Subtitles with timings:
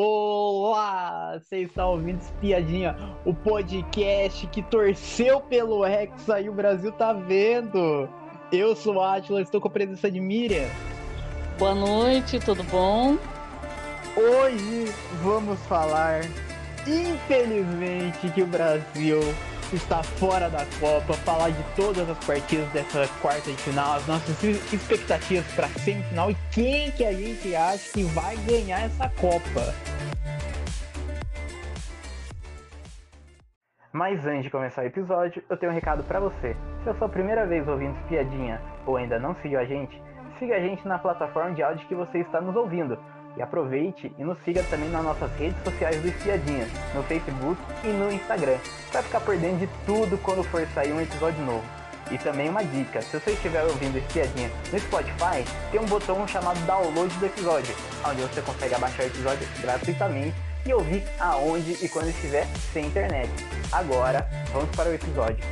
[0.00, 1.40] Olá!
[1.40, 8.08] Você está ouvindo Espiadinha, o podcast que torceu pelo Hexa e o Brasil tá vendo.
[8.52, 10.68] Eu sou o Atila, estou com a presença de Miriam.
[11.58, 13.18] Boa noite, tudo bom?
[14.16, 14.84] Hoje
[15.20, 16.20] vamos falar,
[16.86, 19.18] infelizmente, que o Brasil
[19.76, 24.42] está fora da Copa, falar de todas as partidas dessa quarta de final, as nossas
[24.72, 29.74] expectativas para semifinal e quem que a gente acha que vai ganhar essa Copa.
[33.92, 36.54] Mas antes de começar o episódio, eu tenho um recado para você.
[36.82, 40.00] Se é a sua primeira vez ouvindo Espiadinha ou ainda não seguiu a gente,
[40.38, 42.98] siga a gente na plataforma de áudio que você está nos ouvindo
[43.38, 47.88] e aproveite e nos siga também nas nossas redes sociais do Espiadinha, no Facebook e
[47.88, 48.58] no Instagram,
[48.90, 51.64] para ficar por dentro de tudo quando for sair um episódio novo.
[52.10, 56.58] E também uma dica, se você estiver ouvindo Espiadinha no Spotify, tem um botão chamado
[56.66, 57.74] download do episódio,
[58.04, 60.34] onde você consegue abaixar o episódio gratuitamente
[60.66, 63.30] e ouvir aonde e quando estiver sem internet.
[63.70, 65.44] Agora, vamos para o episódio.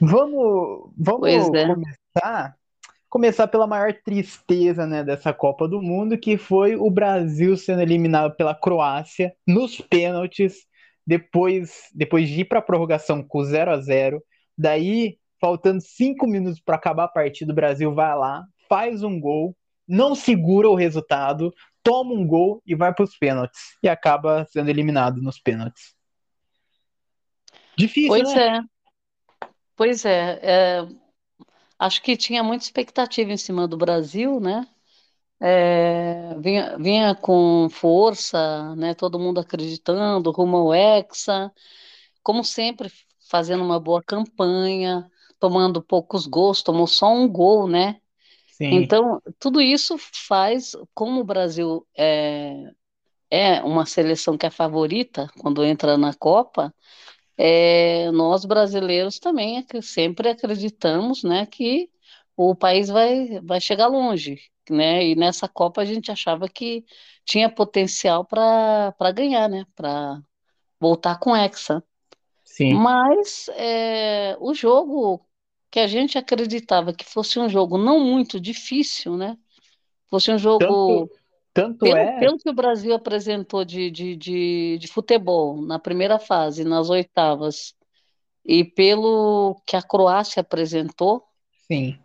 [0.00, 1.66] Vamos, vamos é.
[1.66, 2.57] começar
[3.08, 8.34] começar pela maior tristeza né, dessa Copa do Mundo, que foi o Brasil sendo eliminado
[8.36, 10.66] pela Croácia nos pênaltis,
[11.06, 14.22] depois, depois de ir para a prorrogação com 0 a 0
[14.56, 19.56] Daí, faltando cinco minutos para acabar a partida, o Brasil vai lá, faz um gol,
[19.86, 23.60] não segura o resultado, toma um gol e vai para os pênaltis.
[23.82, 25.94] E acaba sendo eliminado nos pênaltis.
[27.76, 28.58] Difícil, pois né?
[28.58, 29.48] é.
[29.76, 30.40] Pois é.
[30.42, 30.88] é
[31.78, 34.66] acho que tinha muita expectativa em cima do Brasil, né?
[35.40, 38.94] É, vinha, vinha com força, né?
[38.94, 41.52] Todo mundo acreditando, rumo ao Hexa,
[42.22, 42.90] como sempre,
[43.30, 48.00] fazendo uma boa campanha, tomando poucos gols, tomou só um gol, né?
[48.46, 48.92] Sim.
[48.92, 52.70] Então, tudo isso faz, como o Brasil é,
[53.30, 56.74] é uma seleção que é favorita quando entra na Copa,
[57.38, 61.88] é, nós brasileiros também sempre acreditamos, né, que
[62.36, 64.38] o país vai, vai chegar longe,
[64.68, 66.84] né, e nessa Copa a gente achava que
[67.24, 70.20] tinha potencial para ganhar, né, para
[70.80, 71.82] voltar com Hexa.
[72.44, 72.74] Sim.
[72.74, 75.24] Mas é, o jogo
[75.70, 79.38] que a gente acreditava que fosse um jogo não muito difícil, né,
[80.10, 80.58] fosse um jogo...
[81.06, 81.17] Tanto
[81.58, 82.20] tanto pelo, é.
[82.20, 87.74] Pelo que o Brasil apresentou de, de, de, de futebol na primeira fase, nas oitavas,
[88.44, 91.24] e pelo que a Croácia apresentou,
[91.66, 91.98] sim.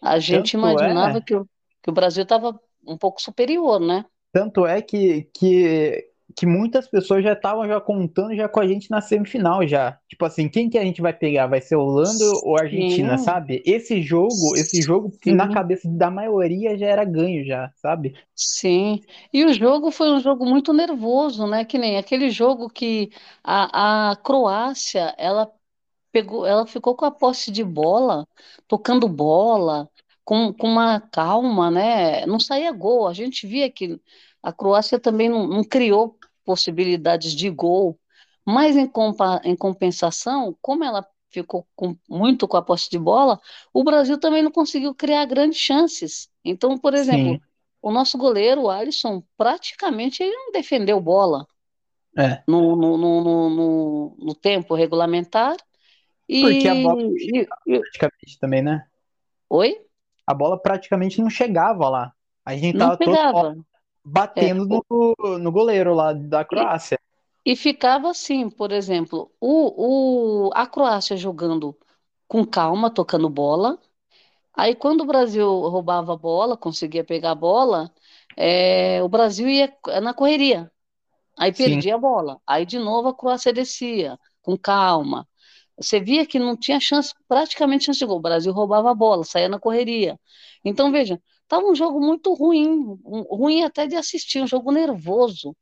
[0.00, 1.20] a gente Tanto imaginava é...
[1.20, 1.44] que, o,
[1.82, 4.04] que o Brasil estava um pouco superior, né?
[4.32, 8.90] Tanto é que, que que muitas pessoas já estavam já contando já com a gente
[8.90, 9.98] na semifinal já.
[10.08, 11.46] Tipo assim, quem que a gente vai pegar?
[11.46, 12.40] Vai ser Holanda Sim.
[12.42, 13.62] ou Argentina, sabe?
[13.64, 18.14] Esse jogo, esse jogo que na cabeça da maioria já era ganho já, sabe?
[18.34, 19.00] Sim.
[19.32, 21.64] E o jogo foi um jogo muito nervoso, né?
[21.64, 23.10] Que nem aquele jogo que
[23.42, 25.50] a, a Croácia, ela
[26.12, 28.26] pegou, ela ficou com a posse de bola,
[28.68, 29.88] tocando bola,
[30.24, 32.26] com, com uma calma, né?
[32.26, 33.08] Não saía gol.
[33.08, 34.00] A gente via que
[34.42, 37.98] a Croácia também não, não criou possibilidades de gol,
[38.44, 38.90] mas em,
[39.44, 43.40] em compensação, como ela ficou com, muito com a posse de bola,
[43.72, 46.28] o Brasil também não conseguiu criar grandes chances.
[46.44, 47.40] Então, por exemplo, Sim.
[47.80, 51.46] o nosso goleiro, o Alisson, praticamente ele não defendeu bola
[52.16, 52.42] é.
[52.46, 55.56] no, no, no, no, no tempo regulamentar.
[56.28, 57.46] E, Porque a bola e,
[57.78, 58.86] praticamente também, né?
[59.48, 59.80] Oi?
[60.26, 62.12] A bola praticamente não chegava lá.
[62.44, 63.32] A gente não tava pegava.
[63.32, 63.66] todo
[64.04, 66.98] batendo é, no, no goleiro lá da Croácia.
[67.44, 71.76] E, e ficava assim, por exemplo, o, o, a Croácia jogando
[72.28, 73.78] com calma, tocando bola.
[74.54, 77.92] Aí quando o Brasil roubava a bola, conseguia pegar a bola,
[78.36, 80.70] é, o Brasil ia na correria.
[81.38, 81.92] Aí perdia Sim.
[81.94, 82.40] a bola.
[82.46, 85.28] Aí de novo a Croácia descia, com calma.
[85.78, 88.18] Você via que não tinha chance, praticamente chance de gol.
[88.18, 90.18] O Brasil roubava a bola, saía na correria.
[90.64, 91.20] Então, veja,
[91.52, 92.98] Estava um jogo muito ruim,
[93.28, 95.54] ruim até de assistir, um jogo nervoso.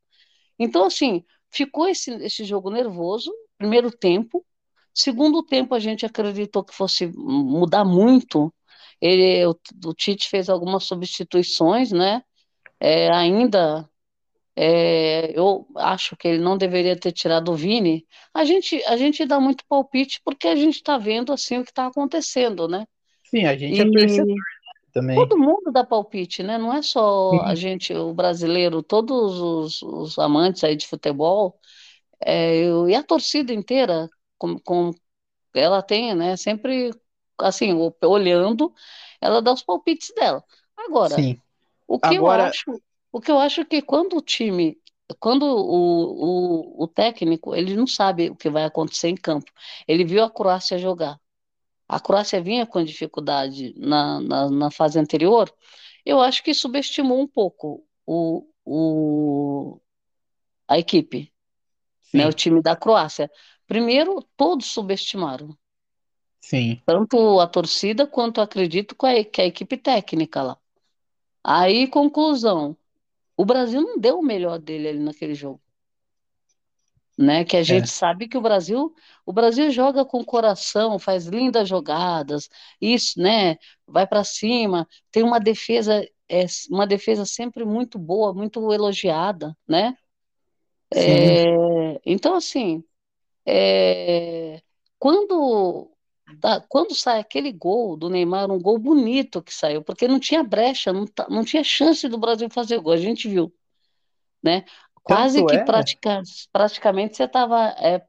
[0.57, 4.45] Então, assim, ficou esse, esse jogo nervoso, primeiro tempo.
[4.93, 8.53] Segundo tempo, a gente acreditou que fosse mudar muito.
[9.01, 12.23] Ele, o, o Tite fez algumas substituições, né?
[12.79, 13.85] É, ainda
[14.55, 18.07] é, eu acho que ele não deveria ter tirado o Vini.
[18.33, 21.71] A gente, a gente dá muito palpite porque a gente está vendo assim o que
[21.71, 22.85] está acontecendo, né?
[23.25, 24.37] Sim, a gente é e, é torcedor
[24.91, 25.15] também.
[25.15, 26.57] Todo mundo dá palpite, né?
[26.57, 31.59] Não é só a gente, o brasileiro, todos os, os amantes aí de futebol,
[32.19, 34.91] é, eu, e a torcida inteira, com, com,
[35.53, 36.35] ela tem, né?
[36.37, 36.91] Sempre,
[37.39, 37.73] assim,
[38.03, 38.73] olhando,
[39.19, 40.43] ela dá os palpites dela.
[40.77, 41.39] Agora, Sim.
[41.91, 42.43] O que Agora...
[42.43, 44.77] eu acho, o que eu acho que quando o time,
[45.19, 49.51] quando o, o, o técnico, ele não sabe o que vai acontecer em campo.
[49.85, 51.19] Ele viu a Croácia jogar.
[51.91, 55.53] A Croácia vinha com dificuldade na, na, na fase anterior.
[56.05, 59.77] Eu acho que subestimou um pouco o, o,
[60.69, 61.33] a equipe,
[62.13, 63.29] né, o time da Croácia.
[63.67, 65.53] Primeiro, todos subestimaram.
[66.39, 66.81] Sim.
[66.85, 70.57] Tanto a torcida quanto acredito que a, que a equipe técnica lá.
[71.43, 72.77] Aí, conclusão.
[73.35, 75.61] O Brasil não deu o melhor dele ali naquele jogo.
[77.17, 77.43] Né?
[77.43, 77.87] Que a gente é.
[77.87, 78.93] sabe que o Brasil,
[79.25, 82.49] o Brasil joga com coração, faz lindas jogadas,
[82.79, 83.57] isso, né?
[83.85, 89.95] Vai para cima, tem uma defesa, é, uma defesa sempre muito boa, muito elogiada, né?
[90.93, 92.83] É, então, assim,
[93.45, 94.61] é,
[94.97, 95.91] quando
[96.39, 100.43] da, quando sai aquele gol do Neymar, um gol bonito que saiu, porque não tinha
[100.43, 103.53] brecha, não, não tinha chance do Brasil fazer gol, a gente viu,
[104.43, 104.65] né?
[105.03, 105.63] Quase Tanto que é...
[105.63, 106.21] pratica,
[106.51, 108.01] praticamente você estava é,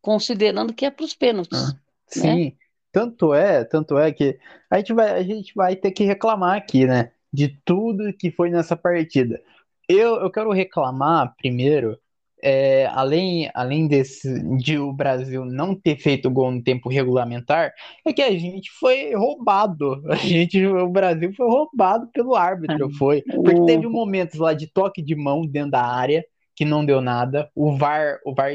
[0.00, 1.58] considerando que é para os pênaltis.
[1.58, 1.78] Ah, né?
[2.06, 2.56] sim,
[2.92, 4.38] tanto é, tanto é que
[4.70, 7.12] a gente, vai, a gente vai ter que reclamar aqui, né?
[7.32, 9.40] De tudo que foi nessa partida.
[9.88, 11.98] Eu, eu quero reclamar primeiro
[12.46, 17.72] é, além, além desse, de o Brasil não ter feito gol no tempo regulamentar,
[18.04, 20.02] é que a gente foi roubado.
[20.12, 23.22] A gente, o Brasil foi roubado pelo árbitro, foi.
[23.22, 26.22] Porque teve momentos lá de toque de mão dentro da área
[26.56, 27.50] que não deu nada.
[27.54, 28.52] O VAR, o VAR,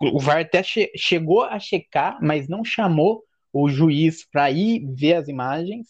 [0.00, 3.22] o VAR até che chegou a checar, mas não chamou
[3.52, 5.88] o juiz para ir ver as imagens.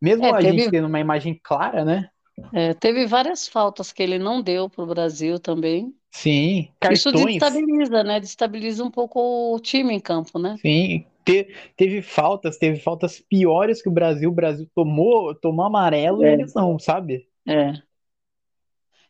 [0.00, 0.58] Mesmo é, a teve...
[0.58, 2.08] gente tendo uma imagem clara, né?
[2.52, 5.94] É, teve várias faltas que ele não deu para o Brasil também.
[6.10, 7.00] Sim, cartões.
[7.00, 8.20] Isso destabiliza, né?
[8.20, 10.56] Destabiliza um pouco o time em campo, né?
[10.60, 14.30] Sim, Te, teve faltas, teve faltas piores que o Brasil.
[14.30, 16.30] O Brasil tomou, tomou amarelo é.
[16.30, 17.26] e eles não, sabe?
[17.46, 17.74] É.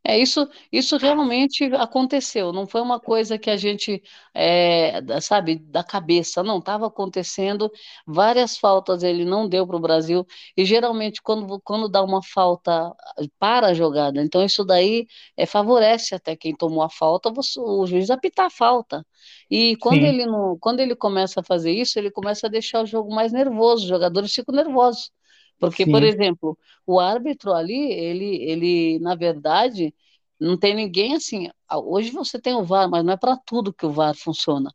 [0.09, 4.01] É, isso, isso realmente aconteceu, não foi uma coisa que a gente,
[4.33, 7.69] é, sabe, da cabeça, não, estava acontecendo,
[8.07, 10.25] várias faltas ele não deu para o Brasil,
[10.57, 12.95] e geralmente quando, quando dá uma falta
[13.37, 17.85] para a jogada, então isso daí é, favorece até quem tomou a falta, você, o
[17.85, 19.05] juiz apitar a falta,
[19.51, 22.87] e quando ele, não, quando ele começa a fazer isso, ele começa a deixar o
[22.87, 25.11] jogo mais nervoso, os jogadores ficam nervosos,
[25.59, 25.91] porque, Sim.
[25.91, 29.95] por exemplo, o árbitro ali, ele, ele, na verdade,
[30.39, 31.49] não tem ninguém assim.
[31.73, 34.71] Hoje você tem o VAR, mas não é para tudo que o VAR funciona.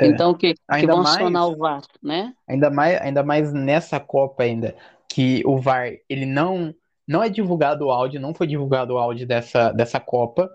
[0.00, 0.06] É.
[0.06, 2.34] Então, que, que vão acionar o VAR, né?
[2.48, 4.76] Ainda mais, ainda mais nessa Copa ainda,
[5.08, 6.74] que o VAR, ele não,
[7.06, 10.50] não é divulgado o áudio, não foi divulgado o áudio dessa, dessa Copa,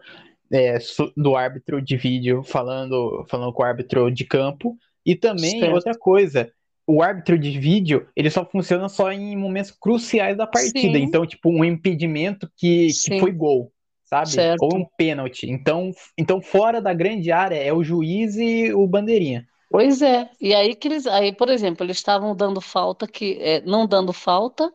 [0.51, 0.77] é,
[1.15, 5.73] do árbitro de vídeo falando, falando com o árbitro de campo, e também certo.
[5.73, 6.51] outra coisa,
[6.91, 10.97] o árbitro de vídeo, ele só funciona só em momentos cruciais da partida.
[10.97, 11.03] Sim.
[11.03, 13.71] Então, tipo, um impedimento que, que foi gol,
[14.03, 14.31] sabe?
[14.31, 14.61] Certo.
[14.61, 15.49] Ou um pênalti.
[15.49, 19.47] Então, então, fora da grande área é o juiz e o bandeirinha.
[19.69, 20.29] Pois é.
[20.39, 24.11] E aí que eles, aí, por exemplo, eles estavam dando falta que é, não dando
[24.11, 24.71] falta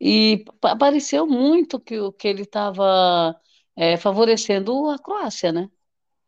[0.00, 3.34] e apareceu muito que o que ele estava
[3.76, 5.68] é, favorecendo a Croácia, né?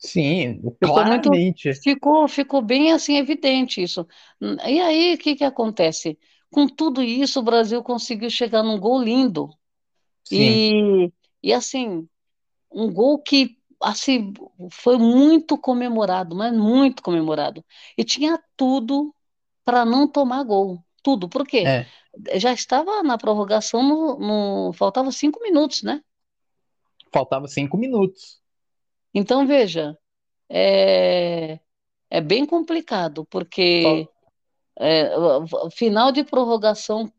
[0.04, 1.28] Sim, claramente.
[1.68, 4.06] Muito, ficou, ficou bem assim evidente isso.
[4.40, 6.18] E aí, o que, que acontece?
[6.50, 9.48] Com tudo isso, o Brasil conseguiu chegar num gol lindo.
[10.24, 10.36] Sim.
[10.40, 11.12] E,
[11.42, 12.06] e assim,
[12.70, 14.32] um gol que assim
[14.72, 17.64] foi muito comemorado, mas muito comemorado.
[17.96, 19.14] E tinha tudo
[19.64, 20.82] para não tomar gol.
[21.00, 21.28] Tudo.
[21.28, 21.58] Por quê?
[21.58, 21.86] É.
[22.38, 26.02] Já estava na prorrogação, no, no, faltava cinco minutos, né?
[27.12, 28.40] Faltava cinco minutos.
[29.14, 29.96] Então, veja,
[30.48, 31.58] é,
[32.10, 34.08] é bem complicado, porque
[34.78, 35.10] é,
[35.74, 37.12] final de prorrogação,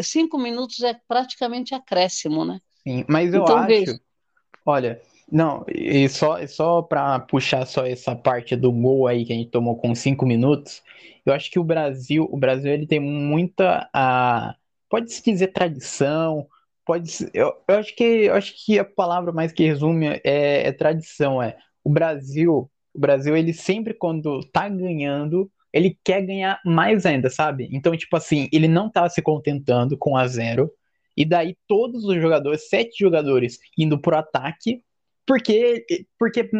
[0.00, 2.60] cinco minutos é praticamente acréscimo, né?
[2.86, 4.00] Sim, mas eu então, acho, veja,
[4.64, 9.36] olha, não, e só, só para puxar só essa parte do gol aí que a
[9.36, 10.82] gente tomou com cinco minutos,
[11.24, 14.54] eu acho que o Brasil, o Brasil ele tem muita, a,
[14.88, 16.46] pode-se dizer tradição,
[16.84, 20.72] pode eu, eu, acho que eu acho que a palavra mais que resume é, é,
[20.72, 27.06] tradição, é o Brasil, o Brasil ele sempre quando tá ganhando, ele quer ganhar mais
[27.06, 27.68] ainda, sabe?
[27.72, 30.70] Então, tipo assim, ele não tá se contentando com a zero,
[31.16, 34.82] e daí todos os jogadores, sete jogadores indo pro ataque,
[35.26, 35.84] porque
[36.18, 36.50] porque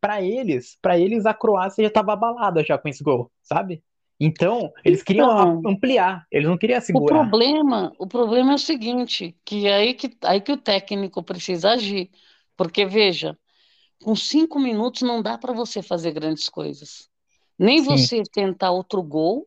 [0.00, 3.82] para eles, para eles a Croácia já tava abalada já com esse gol, sabe?
[4.18, 7.20] Então, eles queriam então, ampliar, eles não queriam segurar.
[7.20, 11.22] O problema, o problema é o seguinte, que é aí que, aí que o técnico
[11.22, 12.10] precisa agir.
[12.56, 13.36] Porque, veja,
[14.02, 17.08] com cinco minutos não dá para você fazer grandes coisas.
[17.58, 17.84] Nem Sim.
[17.84, 19.46] você tentar outro gol,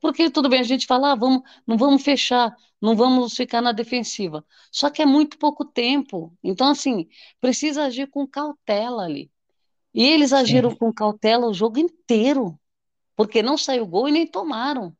[0.00, 3.72] Porque tudo bem, a gente fala, ah, vamos, não vamos fechar, não vamos ficar na
[3.72, 4.44] defensiva.
[4.72, 6.36] Só que é muito pouco tempo.
[6.42, 7.08] Então, assim,
[7.40, 9.30] precisa agir com cautela ali.
[9.94, 10.76] E eles agiram Sim.
[10.76, 12.58] com cautela o jogo inteiro,
[13.16, 14.96] porque não saiu gol e nem tomaram.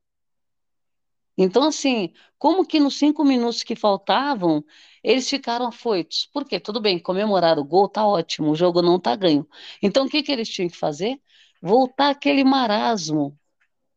[1.40, 4.64] Então, assim, como que nos cinco minutos que faltavam,
[5.02, 6.26] eles ficaram afoitos?
[6.32, 6.61] Por quê?
[6.61, 9.49] Tudo bem, comemorar o gol tá ótimo, o jogo não tá ganho.
[9.82, 11.20] Então, o que que eles tinham que fazer?
[11.62, 13.38] Voltar aquele marasmo,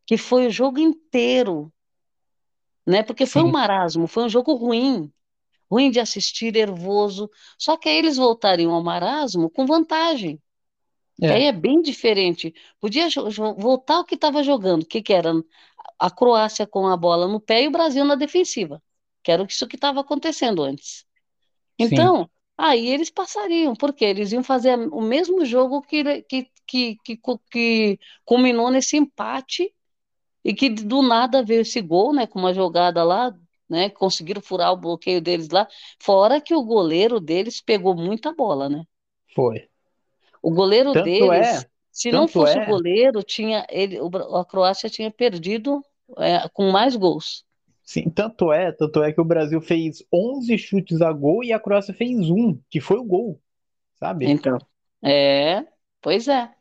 [0.06, 1.72] que foi o jogo inteiro,
[2.86, 3.02] né?
[3.02, 3.52] Porque foi um Sim.
[3.52, 5.12] marasmo, foi um jogo ruim,
[5.70, 7.30] ruim de assistir, nervoso.
[7.58, 10.40] Só que aí eles voltariam ao marasmo com vantagem.
[11.26, 11.46] Que aí É.
[11.46, 12.54] é bem diferente.
[12.80, 13.08] Podia
[13.58, 14.82] voltar o que estava jogando.
[14.84, 15.32] O que que era?
[15.98, 18.82] A Croácia com a bola no pé e o Brasil na defensiva.
[19.22, 21.04] Que era isso que estava acontecendo antes.
[21.80, 21.86] Sim.
[21.86, 27.20] Então, aí eles passariam, porque eles iam fazer o mesmo jogo que, que, que, que,
[27.50, 29.72] que culminou nesse empate
[30.44, 32.26] e que do nada veio esse gol, né?
[32.26, 33.34] Com uma jogada lá,
[33.68, 33.88] né?
[33.88, 35.66] Conseguiram furar o bloqueio deles lá.
[35.98, 38.84] Fora que o goleiro deles pegou muita bola, né?
[39.34, 39.68] Foi.
[40.42, 44.08] O goleiro Tanto deles, é, se não tanto fosse o é, goleiro, tinha ele, o
[44.36, 45.82] a Croácia tinha perdido
[46.18, 47.46] é, com mais gols.
[47.82, 51.60] sim, tanto é, tanto é que o Brasil fez 11 chutes a gol e a
[51.60, 53.40] Croácia fez um, que foi o gol,
[54.00, 54.34] sabe?
[54.34, 54.58] Então,
[55.02, 55.66] é,
[56.00, 56.54] pois é.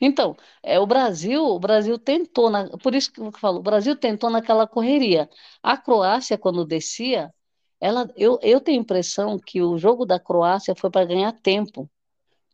[0.00, 3.96] Então, é o Brasil, o Brasil tentou na, por isso que eu falo, o Brasil
[3.96, 5.28] tentou naquela correria.
[5.62, 7.32] A Croácia quando descia,
[7.80, 11.88] ela, eu, eu tenho a impressão que o jogo da Croácia foi para ganhar tempo.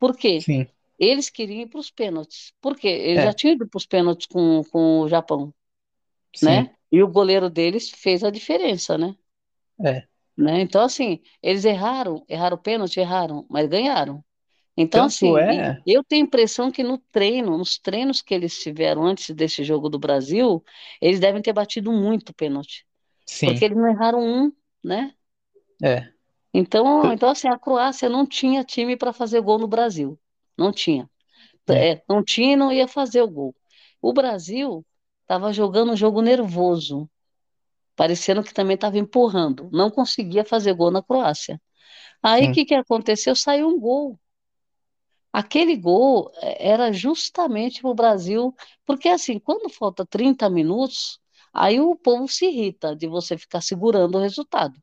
[0.00, 0.46] Por quê?
[0.46, 0.66] Sim,
[0.98, 2.52] Eles queriam ir para os pênaltis.
[2.60, 2.88] Por quê?
[2.88, 5.54] Eles já é, tinham ido para os pênaltis com, com o Japão.
[6.34, 6.74] sim, né?
[6.92, 9.16] E o goleiro deles fez a diferença, né?
[9.84, 10.08] é.
[10.36, 10.60] Né?
[10.60, 14.24] Então, assim, eles erraram, erraram o pênalti, erraram, mas ganharam.
[14.76, 18.58] Então, Tanto assim, é, eu tenho a impressão que no treino, nos treinos que eles
[18.60, 20.64] tiveram antes desse jogo do Brasil,
[21.00, 22.86] eles devem ter batido muito pênalti,
[23.44, 24.52] porque sim, eles não erraram um,
[24.84, 25.14] né?
[25.82, 26.12] é,
[26.52, 30.18] Então, então assim, a Croácia não tinha time para fazer gol no Brasil,
[30.58, 31.08] não tinha.
[31.68, 33.56] é, É, não tinha e não ia fazer o gol.
[34.02, 34.86] O Brasil
[35.22, 37.08] estava jogando um jogo nervoso.
[37.96, 39.68] parecendo que também estava empurrando.
[39.72, 41.60] Não conseguia fazer gol na Croácia.
[42.22, 43.36] Aí o sim, que que aconteceu?
[43.36, 44.18] Saiu um gol.
[45.32, 51.20] Aquele gol eh, era justamente para o Brasil, porque assim, quando falta 30 minutos,
[51.52, 54.80] aí o povo se irrita de você ficar segurando o resultado,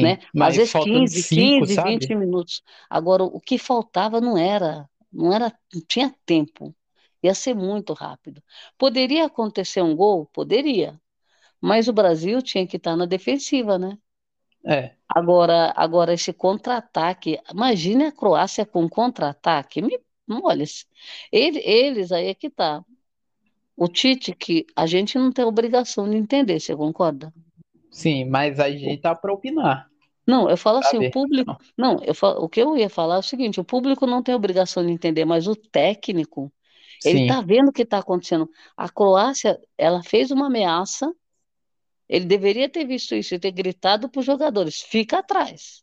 [0.00, 0.18] né?
[0.18, 2.14] sim, Às mas vezes faltando 15, cinco, 15, 20 sabe?
[2.14, 2.62] minutos.
[2.88, 6.74] Agora, o que faltava não era, não era, não tinha tempo.
[7.22, 8.42] Ia ser muito rápido.
[8.78, 10.26] Poderia acontecer um gol?
[10.26, 11.00] Poderia.
[11.60, 13.98] Mas o Brasil tinha que estar na defensiva, né?
[14.64, 19.82] É, Agora, agora esse contra-ataque, imagine a Croácia com contra-ataque.
[19.82, 19.98] Me,
[20.42, 20.64] olha,
[21.32, 22.84] ele- eles aí é que tá.
[23.76, 27.32] O Tite, que a gente não tem obrigação de entender, você concorda?
[27.90, 29.88] Sim, mas a gente tá pra opinar,
[30.26, 31.56] Não, eu falo assim, o público.
[31.76, 34.34] Não, eu falo, o que eu ia falar é o seguinte: o público não tem
[34.34, 36.52] obrigação de entender, mas o técnico,
[37.02, 38.48] ele tá Sim, vendo o que está acontecendo.
[38.76, 41.12] A Croácia, ela fez uma ameaça,
[42.08, 45.82] ele deveria ter visto isso e ter gritado para os jogadores: fica atrás.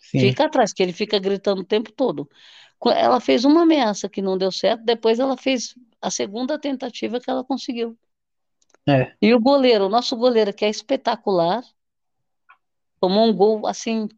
[0.00, 2.28] sim, Fica atrás, que ele fica gritando o tempo todo.
[2.86, 7.30] Ela fez uma ameaça que não deu certo, depois ela fez a segunda tentativa que
[7.30, 7.98] ela conseguiu.
[8.88, 11.62] É, E o goleiro, o nosso goleiro, que é espetacular,
[13.00, 14.08] tomou um gol assim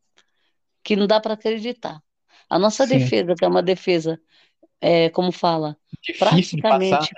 [0.83, 2.03] que não dá para acreditar.
[2.49, 2.99] A nossa sim.
[2.99, 4.21] defesa, que é uma defesa,
[4.81, 7.15] é, como fala, Difícil de passar, praticamente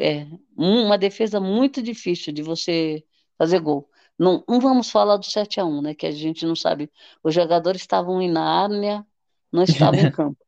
[0.00, 0.26] é
[0.56, 3.04] uma defesa muito difícil de você
[3.38, 3.90] fazer gol.
[4.18, 5.94] Não, não vamos falar do 7 a 1, né?
[5.94, 6.90] Que a gente não sabe.
[7.22, 9.06] Os jogadores estavam em Nárnia,
[9.52, 10.38] não estavam em campo.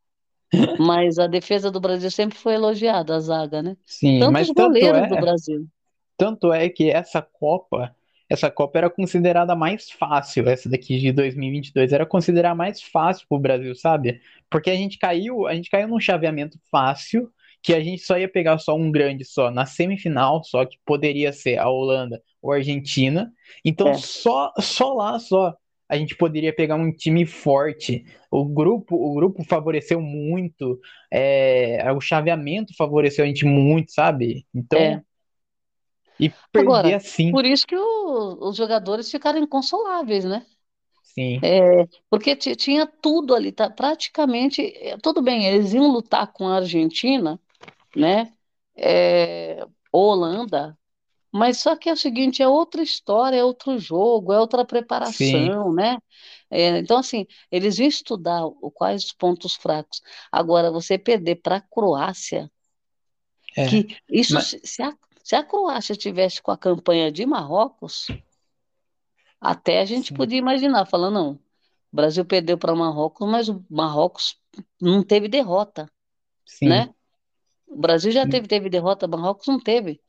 [0.76, 3.76] Mas a defesa do Brasil sempre foi elogiada, a zaga, né?
[3.85, 5.68] sim, Tanto os mas tanto goleiros do é, Brasil.
[6.19, 7.95] Tanto é que essa Copa,
[8.29, 13.39] essa Copa era considerada mais fácil, essa daqui de 2022 era considerada mais fácil pro
[13.39, 14.21] Brasil, sabe?
[14.51, 17.31] Porque a gente caiu, a gente caiu num chaveamento fácil,
[17.63, 21.33] que a gente só ia pegar só um grande só na semifinal, só que poderia
[21.33, 23.33] ser a Holanda ou a Argentina.
[23.65, 25.57] Então É, só só lá só
[25.89, 28.05] a gente poderia pegar um time forte.
[28.31, 30.79] O grupo, o grupo favoreceu muito,
[31.11, 34.47] é, o chaveamento favoreceu a gente muito, sabe?
[34.79, 35.03] é.
[36.19, 40.47] E perder Agora, assim, por isso que o- os jogadores ficaram inconsoláveis, né?
[41.03, 43.71] sim, É, porque ti- tinha tudo ali, tá?
[43.71, 47.41] Praticamente, é, tudo bem, eles iam lutar com a Argentina,
[47.97, 48.33] né?
[48.77, 50.79] É, Holanda,
[51.33, 54.65] Mas só que é o seguinte, é outra história, é outro jogo, é outra
[55.03, 55.99] sim, preparação, né?
[56.51, 58.43] É, então, assim, eles iam estudar
[58.75, 60.03] quais os pontos fracos.
[60.33, 62.51] Agora, você perder para a Croácia,
[63.57, 63.67] é.
[63.67, 64.97] que isso Mas, se, se, a-
[65.28, 68.06] Se a Croácia tivesse com a campanha de Marrocos,
[69.38, 70.14] até a gente Sim.
[70.14, 71.38] podia imaginar, falando, não, o
[71.92, 74.40] Brasil perdeu para Marrocos, mas o Marrocos
[74.80, 75.87] não teve derrota,
[76.47, 76.70] Sim.
[76.70, 76.94] né?
[77.66, 80.00] O Brasil já teve, teve derrota, Marrocos não teve.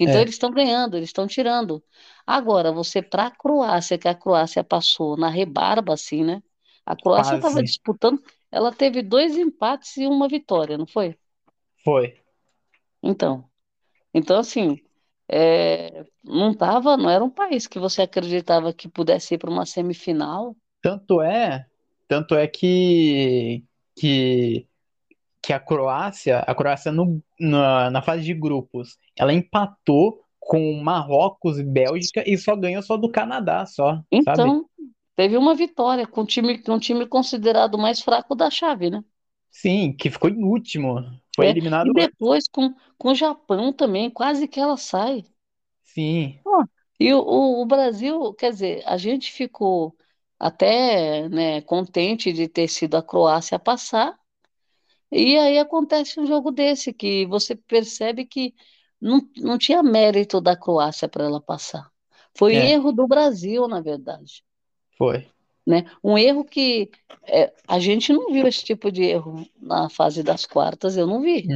[0.00, 0.22] Então É.
[0.22, 1.84] eles estão ganhando, eles estão tirando.
[2.26, 6.42] Agora, você para a Croácia, que a Croácia passou na rebarba, assim, né?
[6.86, 11.14] A Croácia estava disputando, ela teve dois empates e uma vitória, não foi?
[11.84, 12.18] Foi.
[13.02, 13.51] Então,
[14.14, 14.78] então assim,
[15.28, 19.64] é, não tava, não era um país que você acreditava que pudesse ir para uma
[19.64, 20.56] semifinal.
[20.82, 21.66] Tanto é,
[22.06, 23.64] tanto é que,
[23.96, 24.66] que,
[25.40, 31.58] que a Croácia, a Croácia no, na, na fase de grupos, ela empatou com Marrocos
[31.58, 34.04] e Bélgica e só ganhou só do Canadá, só, sabe?
[34.10, 34.66] Então,
[35.16, 39.02] teve uma vitória com um time, com um time considerado mais fraco da chave, né?
[39.52, 40.96] Sim, que ficou em último.
[41.36, 41.88] Foi É, eliminado.
[41.88, 45.24] e depois com, com o Japão também, quase que ela sai.
[45.84, 46.40] Sim,
[47.00, 49.96] E o, o, o Brasil, quer dizer, a gente ficou
[50.38, 54.18] até, né, contente de ter sido a Croácia passar,
[55.10, 58.54] e aí acontece um jogo desse, que você percebe que
[59.00, 61.90] não, não tinha mérito da Croácia para ela passar.
[62.36, 62.72] Foi É.
[62.72, 64.44] erro do Brasil, na verdade.
[64.96, 65.31] foi.
[65.66, 65.84] Né?
[66.02, 66.90] Um erro que
[67.26, 71.20] é, a gente não viu esse tipo de erro na fase das quartas, eu não
[71.20, 71.46] vi.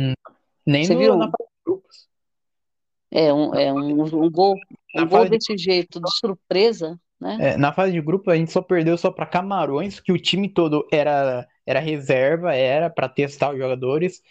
[0.67, 1.17] Nem Você no- viu?
[1.17, 2.09] na fase de grupos.
[3.11, 4.57] É um, é um, um gol,
[4.95, 7.39] um gol fase de- desse jeito, de surpresa, né?
[7.41, 10.49] É, na fase de grupo a gente só perdeu só para Camarões, que o time
[10.49, 14.23] todo era, era reserva, era para testar os jogadores.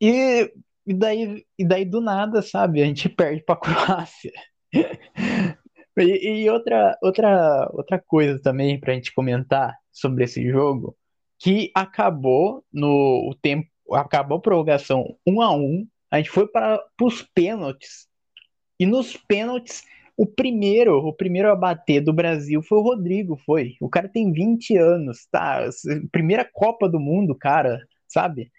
[0.00, 0.52] E,
[0.86, 4.32] e daí, e daí do nada, sabe, a gente perde para Croácia.
[5.98, 10.96] E, e outra, outra, outra coisa também pra gente comentar sobre esse jogo,
[11.38, 16.82] que acabou no o tempo, acabou a prorrogação 1 a 1, a gente foi para
[17.00, 18.06] os pênaltis.
[18.78, 19.84] E nos pênaltis,
[20.16, 23.74] o primeiro, o primeiro a bater do Brasil foi o Rodrigo, foi.
[23.80, 25.68] O cara tem 20 anos, tá?
[26.12, 28.50] Primeira Copa do Mundo, cara, sabe?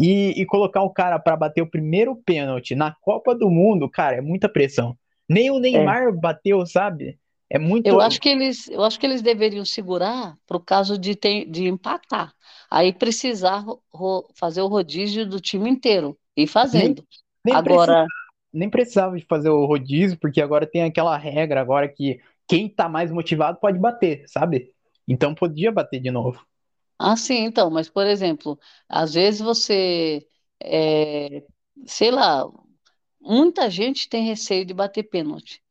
[0.00, 4.16] E, e colocar o cara para bater o primeiro pênalti na Copa do Mundo, cara,
[4.16, 4.96] é muita pressão.
[5.28, 7.18] Nem o Neymar bateu, sabe?
[7.50, 7.84] É muito.
[7.84, 11.44] Eu acho que eles, eu acho que eles deveriam segurar para o caso de, ter,
[11.50, 12.34] de empatar.
[12.70, 17.06] Aí precisar ro- fazer o rodízio do time inteiro e fazendo.
[17.44, 18.06] nem Agora, precisa-
[18.52, 22.88] nem precisava de fazer o rodízio, porque agora tem aquela regra agora que quem tá
[22.88, 24.72] mais motivado pode bater, sabe?
[25.08, 26.44] Então podia bater de novo.
[26.98, 28.58] Ah, sim, então, mas por exemplo,
[28.88, 30.26] às vezes você,
[30.62, 31.42] é,
[31.86, 32.44] sei lá,
[33.26, 35.62] muita gente tem receio de bater pênalti.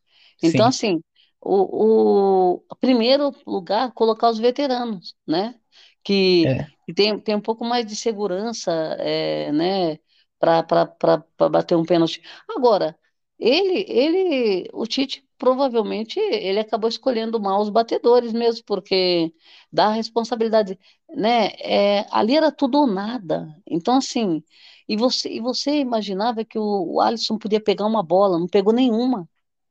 [0.42, 0.68] Então, Sim.
[0.68, 1.02] assim,
[1.42, 5.56] o, o primeiro lugar, colocar os veteranos, né?
[6.04, 6.76] Que, É.
[6.86, 9.98] que tem, tem um pouco mais de segurança, é, né?
[10.40, 12.22] Para bater um pênalti.
[12.50, 12.98] Agora,
[13.40, 19.34] ele, ele, o Tite provavelmente ele acabou escolhendo mal os batedores mesmo, porque
[19.72, 21.48] dá responsabilidade, né?
[21.60, 23.48] É, ali era tudo ou nada.
[23.68, 24.44] Então, assim,
[24.88, 28.74] e você, e você imaginava que o, o Alisson podia pegar uma bola, não pegou
[28.74, 29.28] nenhuma,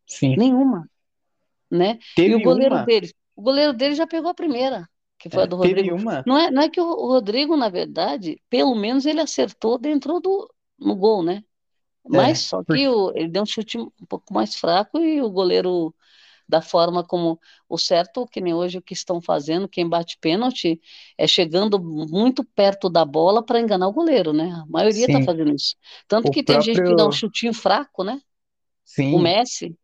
[0.06, 0.36] Sim.
[0.36, 0.88] nenhuma,
[1.70, 1.98] né?
[2.14, 5.42] Teve E o goleiro uma, dele, o goleiro dele já pegou a primeira, que foi
[5.44, 5.92] a é, do teve Rodrigo.
[5.92, 10.20] uma, Não é, não é que o Rodrigo, na verdade, pelo menos ele acertou dentro
[10.20, 10.48] do
[10.78, 11.44] no gol, né?
[12.08, 15.30] Mas só que porque- o, ele deu um chute um pouco mais fraco e o
[15.30, 15.94] goleiro,
[16.48, 20.80] da forma como o certo, que nem hoje o que estão fazendo, quem bate pênalti,
[21.18, 24.50] é chegando muito perto da bola para enganar o goleiro, né?
[24.52, 25.76] A maioria está fazendo isso.
[26.08, 28.20] Tanto O que tem gente que dá um próprio- chutinho fraco, né?
[28.84, 29.76] sim, O Messi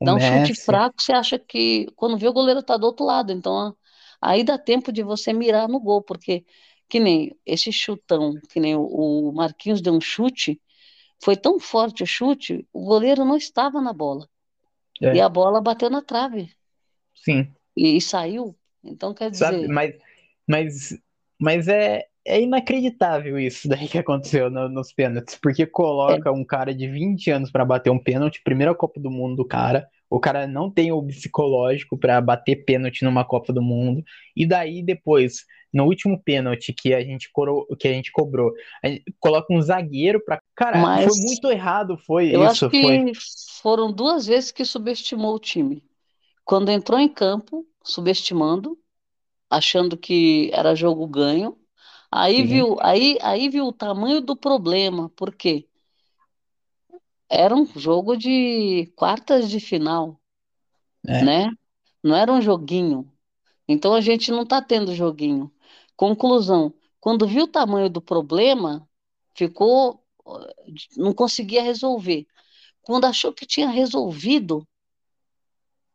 [0.00, 2.86] o dá um chute Messi, fraco, você acha que quando vê o goleiro tá do
[2.86, 3.32] outro lado.
[3.32, 3.76] Então,
[4.20, 6.44] aí dá tempo de você mirar no gol, porque
[6.88, 10.60] que nem esse chutão, que nem o Marquinhos deu um chute,
[11.22, 14.28] foi tão forte o chute, o goleiro não estava na bola.
[15.02, 15.14] É.
[15.16, 16.54] E a bola bateu na trave
[17.14, 18.56] sim, e, e saiu.
[18.82, 19.58] Então, quer sabe?
[19.58, 19.94] dizer, Mas,
[20.46, 20.98] mas,
[21.40, 26.74] mas é, é inacreditável isso daí que aconteceu no- nos pênaltis, porque coloca um cara
[26.74, 30.46] de 20 anos pra bater um pênalti, primeira Copa do Mundo do cara, o cara
[30.46, 34.04] não tem o psicológico pra bater pênalti numa Copa do Mundo,
[34.36, 38.86] e daí depois, no último pênalti que a gente, coro, que a gente cobrou, a
[38.86, 40.38] gente coloca um zagueiro pra.
[40.54, 43.12] Cara, Mas foi muito errado, foi eu isso, acho que foi.
[43.60, 45.82] foram duas vezes que subestimou o time.
[46.44, 48.78] Quando entrou em campo, subestimando,
[49.50, 51.56] achando que era jogo ganho.
[52.08, 52.46] Aí Sim.
[52.46, 55.66] viu, aí, aí viu o tamanho do problema, porque
[57.34, 60.20] era um jogo de quartas de final,
[61.06, 61.20] É.
[61.20, 61.48] né?
[62.02, 63.10] Não era um joguinho.
[63.68, 65.52] Então a gente não está tendo joguinho.
[65.96, 68.88] Conclusão, quando viu o tamanho do problema,
[69.36, 70.04] ficou,
[70.96, 72.26] não conseguia resolver.
[72.82, 74.66] quando achou que tinha resolvido,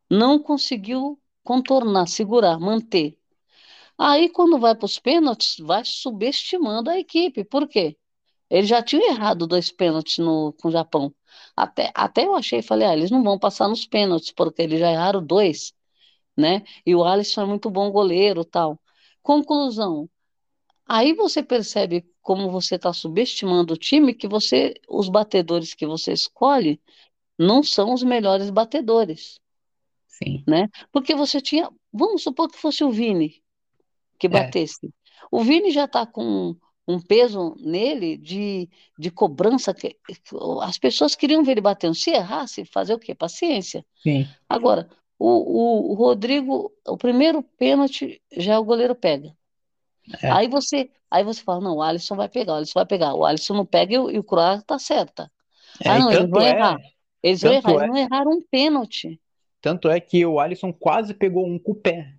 [0.10, 3.18] não conseguiu contornar, segurar, manter.
[3.98, 7.44] Aí, quando vai para os pênaltis, vai subestimando a equipe.
[7.46, 7.98] Por quê?
[8.50, 11.14] Ele já tinha errado dois pênaltis no, com o Japão.
[11.56, 14.92] Até, até eu achei, falei, ah, eles não vão passar nos pênaltis, porque eles já
[14.92, 15.74] erraram dois,
[16.36, 16.64] né?
[16.86, 18.80] E o Alisson é muito bom goleiro tal.
[19.22, 20.10] Conclusão.
[20.86, 26.14] Aí você percebe como você está subestimando o time, que você, os batedores que você
[26.14, 26.82] escolhe,
[27.38, 29.40] não são os melhores batedores.
[30.08, 30.44] Sim.
[30.48, 30.68] Né?
[30.92, 33.42] Porque você tinha, vamos supor que fosse o Vini
[34.20, 34.94] que É, batesse.
[35.32, 36.56] O Vini já está com
[36.90, 39.74] um peso nele de, de cobrança.
[39.74, 39.96] Que,
[40.64, 41.94] as pessoas queriam ver ele batendo.
[41.94, 43.14] Se errasse, fazer o quê?
[43.14, 43.86] Paciência.
[44.02, 44.28] sim.
[44.48, 49.36] Agora, o, o, o Rodrigo, o primeiro pênalti já o goleiro pega.
[50.24, 53.14] É, Aí você, aí você fala, não, o Alisson vai pegar, o Alisson vai pegar.
[53.14, 55.32] O Alisson não pega e o, e o Croácia tá certa.
[55.84, 56.78] é, Ah, não, eles vão é, errar.
[57.22, 59.22] Eles vão errar, eles é, não erraram um pênalti.
[59.62, 62.16] tanto é que o Alisson quase pegou um com o pé.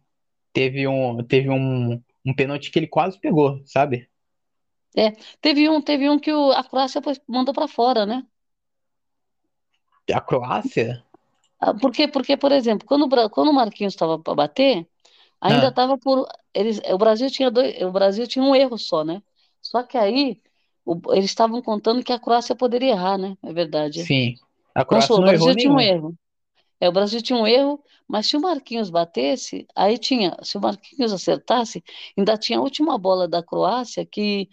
[0.53, 4.10] Teve um, teve um, um pênalti que ele quase pegou, sabe?
[4.97, 8.27] É, teve um, teve um que o, a Croácia mandou para fora, né?
[10.13, 11.03] A Croácia?
[11.59, 12.09] Ah, Por quê?
[12.09, 14.89] Porque, por exemplo, quando, o Bra- quando o Marquinhos estava para bater,
[15.41, 16.29] ainda Ah, estava por.
[16.55, 19.23] Eles, o Brasil tinha dois, o Brasil tinha um erro só, né?
[19.63, 20.41] Só que aí
[20.85, 23.37] o- eles estavam contando que a Croácia poderia errar, né?
[23.43, 24.07] É verdade.
[24.07, 24.37] sim.
[24.75, 25.81] A Vamos Croácia supor, o não errou Brasil tinha um nenhum.
[25.81, 26.17] erro.
[26.81, 30.37] É, o Brasil tinha um erro, mas se o Marquinhos batesse, aí tinha.
[30.43, 31.83] Se o Marquinhos acertasse,
[32.17, 34.49] ainda tinha a última bola da Croácia que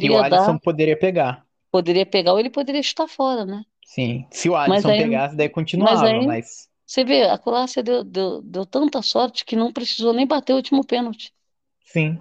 [0.00, 1.46] Que o poderia dar, Alisson poderia pegar.
[1.70, 3.64] poderia pegar ou ele poderia chutar fora, né?
[3.84, 4.26] Sim.
[4.30, 7.82] Se o Mas Alisson aí, pegasse, daí mas continuava, aí mas Você vê, a Croácia
[7.82, 11.32] deu, deu, deu tanta sorte que não precisou nem bater o último pênalti,
[11.84, 12.20] sim.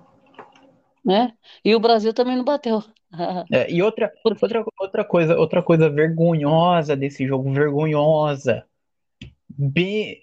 [1.03, 1.33] né?
[1.63, 2.83] E o Brasil também não bateu.
[3.51, 8.65] É, e outra, outra, outra coisa, outra coisa vergonhosa desse jogo, vergonhosa.
[9.47, 10.19] Bem,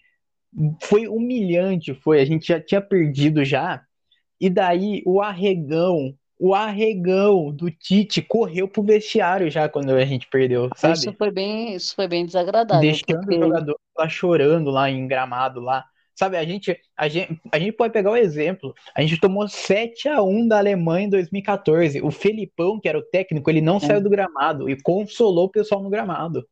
[0.82, 2.20] foi humilhante, foi.
[2.20, 3.84] A gente já tinha perdido já.
[4.40, 10.26] E daí o arregão, o arregão do Tite correu pro vestiário já quando a gente
[10.28, 11.16] perdeu, Isso sabe?
[11.18, 15.60] foi bem, isso foi bem desagradável, Deixando porque o jogador lá chorando lá em gramado
[15.60, 15.84] lá.
[16.14, 18.74] Sabe, a gente, a gente, a gente pode pegar o exemplo.
[18.94, 22.02] A gente tomou 7 a 1 da Alemanha em 2014.
[22.02, 25.50] O Felipão, que era o técnico, ele não é, saiu do gramado e consolou o
[25.50, 26.46] pessoal no gramado.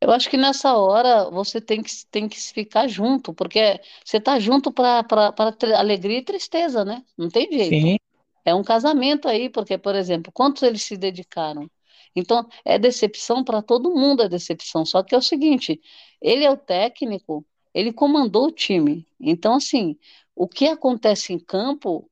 [0.00, 4.38] eu acho que nessa hora você tem que, tem que ficar junto, porque você tá
[4.38, 7.02] junto para para alegria e tristeza, né?
[7.16, 7.80] Não tem jeito.
[7.80, 7.96] Sim,
[8.44, 11.70] É um casamento aí, porque, por exemplo, quantos eles se dedicaram?
[12.14, 14.84] Então, é decepção para todo mundo, é decepção.
[14.86, 15.80] Só que é o seguinte,
[16.20, 19.06] ele é o técnico, ele comandou o time.
[19.20, 19.96] Então, assim,
[20.34, 22.08] o que acontece em campo,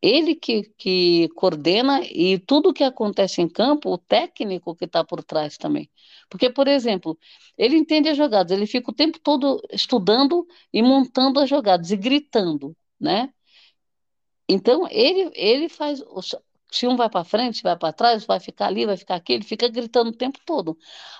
[0.00, 5.24] ele que, que coordena e tudo que acontece em campo, o técnico que está por
[5.24, 5.90] trás também.
[6.30, 7.18] Porque, por exemplo,
[7.56, 11.96] ele entende as jogadas, ele fica o tempo todo estudando e montando as jogadas e
[11.96, 13.32] gritando, né?
[14.48, 16.02] Então, ele, ele faz.
[16.70, 19.32] Se um vai para frente, se vai para trás, vai ficar ali, vai ficar aqui,
[19.34, 20.76] ele fica gritando o tempo todo.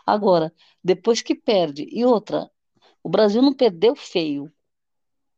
[0.06, 0.52] Agora,
[0.84, 2.50] depois que perde, e outra,
[3.02, 4.52] o Brasil não perdeu feio,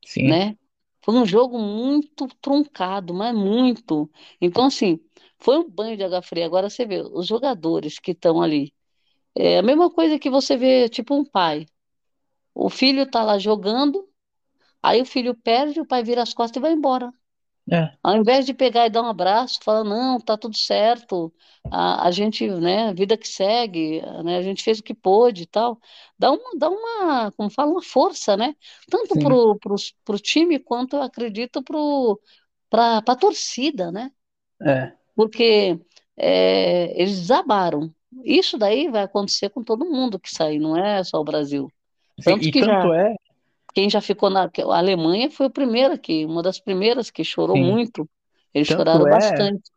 [0.04, 0.56] sim, né?
[1.02, 4.10] Foi um jogo muito truncado, mas muito.
[4.40, 5.00] Então, assim,
[5.38, 6.44] foi um banho de água fria.
[6.46, 8.74] Agora você vê, os jogadores que estão ali.
[9.36, 11.66] É a mesma coisa que você vê, tipo, um pai.
[12.54, 14.08] O filho tá lá jogando,
[14.82, 17.12] aí o filho perde, o pai vira as costas e vai embora.
[17.70, 21.32] É, Ao invés de pegar e dar um abraço, falar, não, tá tudo certo,
[21.70, 25.46] a, a gente, né, vida que segue, né, a gente fez o que pôde e
[25.46, 25.78] tal,
[26.18, 28.56] dá uma, dá uma, como fala, uma força, né,
[28.90, 32.18] tanto sim, pro, pro, pro time quanto, eu acredito, pro,
[32.70, 34.10] pra, pra torcida, né,
[34.62, 35.78] é, porque
[36.16, 37.94] é, eles desabaram.
[38.24, 41.70] Isso daí vai acontecer com todo mundo que sair, não é só o Brasil.
[42.20, 42.36] sim.
[42.36, 43.14] Tanto E que já, tanto é,
[43.74, 47.56] quem já ficou na, a Alemanha foi a primeira que, uma das primeiras que chorou
[47.56, 48.08] sim, muito.
[48.54, 49.70] Eles tanto choraram é, bastante.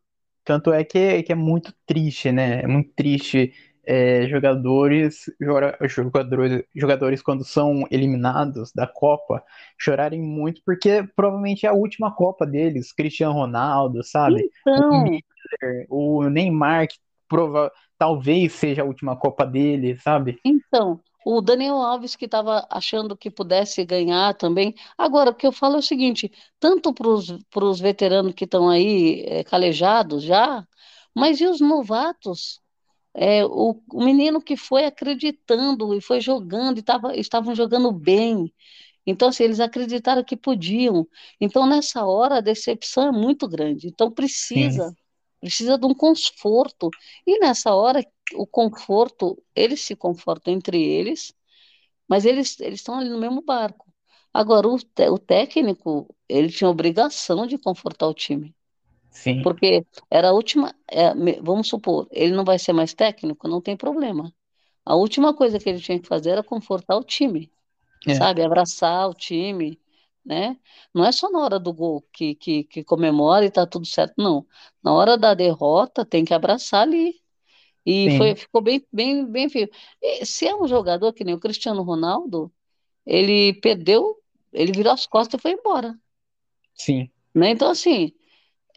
[0.45, 2.61] tanto é que, que é muito triste, né?
[2.63, 3.53] É muito triste
[3.85, 9.43] é, jogadores, jogadores, jogadores quando são eliminados da Copa
[9.79, 14.47] chorarem muito porque provavelmente é a última Copa deles, Cristiano Ronaldo, sabe?
[14.73, 15.19] O Então,
[15.63, 16.97] Miller, o Neymar, que
[17.29, 20.41] prova, talvez seja a última Copa dele, sabe?
[20.43, 24.75] então, o Daniel Alves que estava achando que pudesse ganhar também.
[24.97, 29.23] Agora, o que eu falo é o seguinte: tanto para os veteranos que estão aí
[29.27, 30.67] eh, calejados já,
[31.15, 32.61] mas e os novatos?
[33.15, 38.53] É, o, o menino que foi acreditando e foi jogando e tava, estavam jogando bem.
[39.05, 41.07] Então, assim, eles acreditaram que podiam.
[41.41, 43.87] Então, nessa hora, a decepção é muito grande.
[43.87, 44.13] Então,
[44.53, 44.85] Sim,
[45.43, 45.77] precisa.
[45.77, 46.89] de um conforto.
[47.25, 51.33] E nessa hora, o conforto, eles se confortam entre eles,
[52.07, 53.91] mas eles eles estão ali no mesmo barco.
[54.33, 58.55] Agora, o, o técnico, ele tinha obrigação de confortar o time.
[59.11, 59.43] Sim.
[59.43, 60.73] Porque era a última.
[60.89, 64.33] É, vamos supor, ele não vai ser mais técnico, não tem problema.
[64.85, 67.51] A última coisa que ele tinha que fazer era confortar o time,
[68.07, 68.15] é.
[68.15, 68.41] sabe?
[68.41, 69.79] Abraçar o time,
[70.25, 70.57] né?
[70.93, 74.15] Não é só na hora do gol que, que, que comemora e tá tudo certo,
[74.17, 74.45] não.
[74.83, 77.21] Na hora da derrota, tem que abraçar ali.
[77.85, 79.69] E foi, ficou bem, bem, bem feio.
[80.01, 82.51] E se é um jogador que nem o Cristiano Ronaldo,
[83.05, 84.17] ele perdeu,
[84.53, 85.97] ele virou as costas e foi embora.
[86.73, 87.09] Sim.
[87.35, 87.49] Né?
[87.49, 88.13] Então, assim,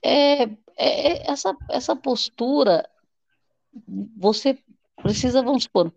[0.02, 2.88] é, é, é, essa, essa postura,
[4.16, 4.58] você
[4.96, 5.92] precisa, vamos supor,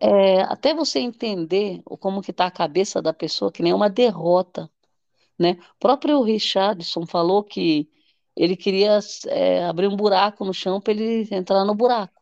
[0.00, 4.70] é, até você entender como que está a cabeça da pessoa, que nem uma derrota,
[5.38, 5.58] né?
[5.76, 7.88] O próprio Richardson falou que
[8.36, 12.20] ele queria é, abrir um buraco no chão para ele entrar no buraco.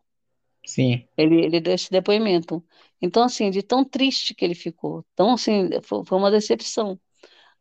[0.67, 1.07] Sim.
[1.17, 2.65] Ele, ele deu esse depoimento.
[3.01, 5.05] Então, assim, de tão triste que ele ficou.
[5.15, 7.01] Então, assim, foi, foi uma decepção.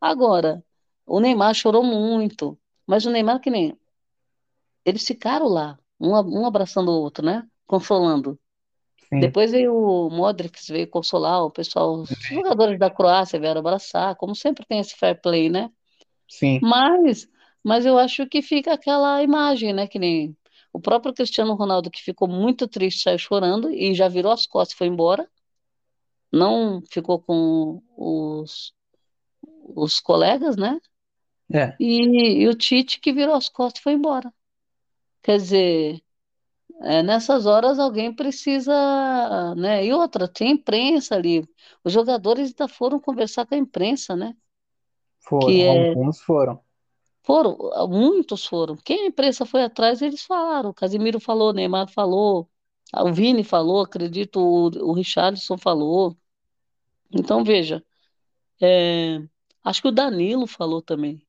[0.01, 0.63] Agora,
[1.05, 2.59] o Neymar chorou muito.
[2.85, 3.77] Mas o Neymar, que nem.
[4.83, 7.47] Eles ficaram lá, um, um abraçando o outro, né?
[7.67, 8.39] Consolando.
[9.09, 9.19] Sim.
[9.21, 14.35] Depois veio o Modric, veio consolar o pessoal, os jogadores da Croácia vieram abraçar, como
[14.35, 15.69] sempre tem esse fair play, né?
[16.27, 16.59] Sim.
[16.61, 17.27] Mas,
[17.63, 19.87] mas eu acho que fica aquela imagem, né?
[19.87, 20.35] Que nem
[20.73, 24.75] o próprio Cristiano Ronaldo, que ficou muito triste, saiu chorando e já virou as costas
[24.75, 25.29] e foi embora.
[26.31, 28.73] Não ficou com os,
[29.75, 30.79] os colegas, né?
[31.53, 31.75] É.
[31.79, 34.33] E, e o Tite que virou as costas e foi embora.
[35.23, 36.01] Quer dizer,
[36.81, 39.85] é, nessas horas alguém precisa, né?
[39.85, 41.47] E outra, tem imprensa ali.
[41.83, 44.35] Os jogadores ainda foram conversar com a imprensa, né?
[45.19, 45.89] Foram, que é...
[45.89, 46.59] alguns foram.
[47.23, 47.57] Foram,
[47.89, 48.77] muitos foram.
[48.77, 50.69] Quem a imprensa foi atrás, eles falaram.
[50.69, 52.49] O Casimiro falou, Neymar falou,
[52.93, 56.15] o Vini falou, acredito, o, o Richarlison falou.
[57.11, 57.83] Então, veja,
[58.61, 59.21] é,
[59.63, 61.21] acho que o Danilo falou também.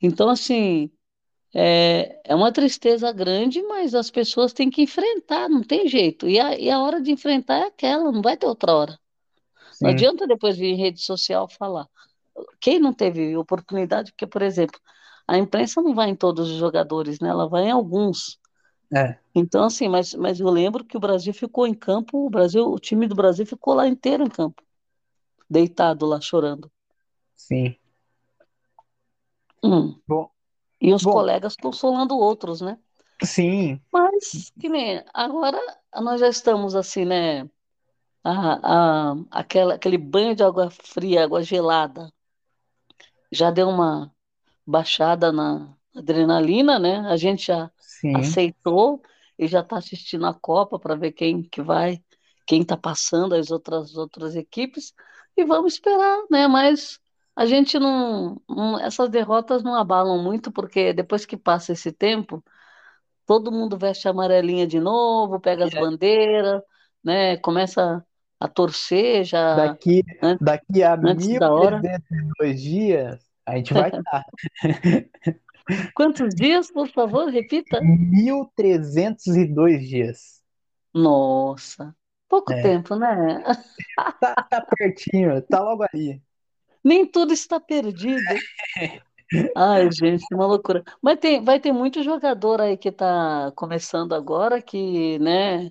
[0.00, 0.90] Então, assim,
[1.54, 6.28] é, é uma tristeza grande, mas as pessoas têm que enfrentar, não tem jeito.
[6.28, 8.98] E a, e a hora de enfrentar é aquela, não vai ter outra hora.
[9.72, 9.84] Sim.
[9.84, 11.88] Não adianta depois vir em rede social falar.
[12.60, 14.78] Quem não teve oportunidade, porque, por exemplo,
[15.26, 17.28] a imprensa não vai em todos os jogadores, né?
[17.28, 18.38] Ela vai em alguns.
[18.94, 19.18] É.
[19.34, 22.78] Então, assim, mas, mas eu lembro que o Brasil ficou em campo, o Brasil, o
[22.78, 24.62] time do Brasil ficou lá inteiro em campo,
[25.48, 26.70] deitado lá chorando.
[27.36, 27.76] Sim.
[29.62, 30.00] Hum.
[30.06, 30.30] Bom,
[30.80, 32.78] e os bom, colegas consolando outros, né?
[33.24, 35.58] sim, Mas, que nem, agora
[36.02, 37.42] nós já estamos assim, né?
[38.24, 42.12] A, a, aquela, aquele banho de água fria, água gelada,
[43.32, 44.14] já deu uma
[44.66, 47.00] baixada na adrenalina, né?
[47.08, 49.02] A gente já sim, aceitou
[49.38, 52.02] e já está assistindo a Copa para ver quem que vai,
[52.46, 54.94] quem está passando as outras outras equipes
[55.36, 56.48] e vamos esperar, né?
[56.48, 57.00] Mas
[57.38, 62.42] a gente não, não, essas derrotas não abalam muito, porque depois que passa esse tempo,
[63.24, 65.78] todo mundo veste a amarelinha de novo, pega as é.
[65.78, 66.60] bandeiras,
[67.02, 67.36] né?
[67.36, 68.04] Começa
[68.40, 69.54] a torcer já.
[69.54, 74.24] Daqui, antes, daqui a 1.302 dias, a gente vai estar.
[75.94, 77.80] Quantos dias, por favor, repita?
[77.80, 80.42] 1.302 dias.
[80.92, 81.94] Nossa,
[82.28, 82.62] pouco é.
[82.62, 83.44] tempo, né?
[84.20, 86.20] Tá, tá pertinho, tá logo aí.
[86.88, 88.22] Nem tudo está perdido.
[89.54, 90.82] Ai, gente, uma loucura.
[91.02, 95.70] Mas tem, vai ter muito jogador aí que está começando agora que, né,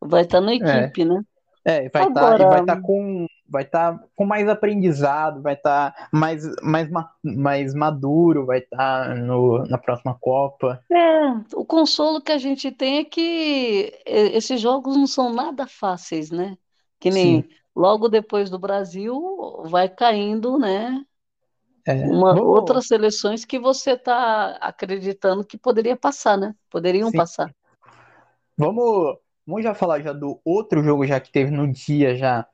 [0.00, 0.54] vai estar tá na é.
[0.54, 1.04] equipe, é.
[1.04, 1.22] né?
[1.66, 5.92] É, vai estar tá, vai tá com vai estar tá com mais aprendizado, vai estar
[5.92, 6.88] tá mais, mais,
[7.22, 10.82] mais maduro, vai estar tá no, na próxima Copa.
[10.90, 16.30] É, o consolo que a gente tem é que esses jogos não são nada fáceis,
[16.30, 16.56] né?
[16.98, 21.04] Que nem Sim logo depois do Brasil vai caindo, né?
[21.86, 26.54] É, uma, outras seleções que você está acreditando que poderia passar, né?
[26.70, 27.16] Poderiam Sim.
[27.18, 27.54] passar.
[28.56, 32.46] Vamos, vamos já falar já do outro jogo já que teve no dia já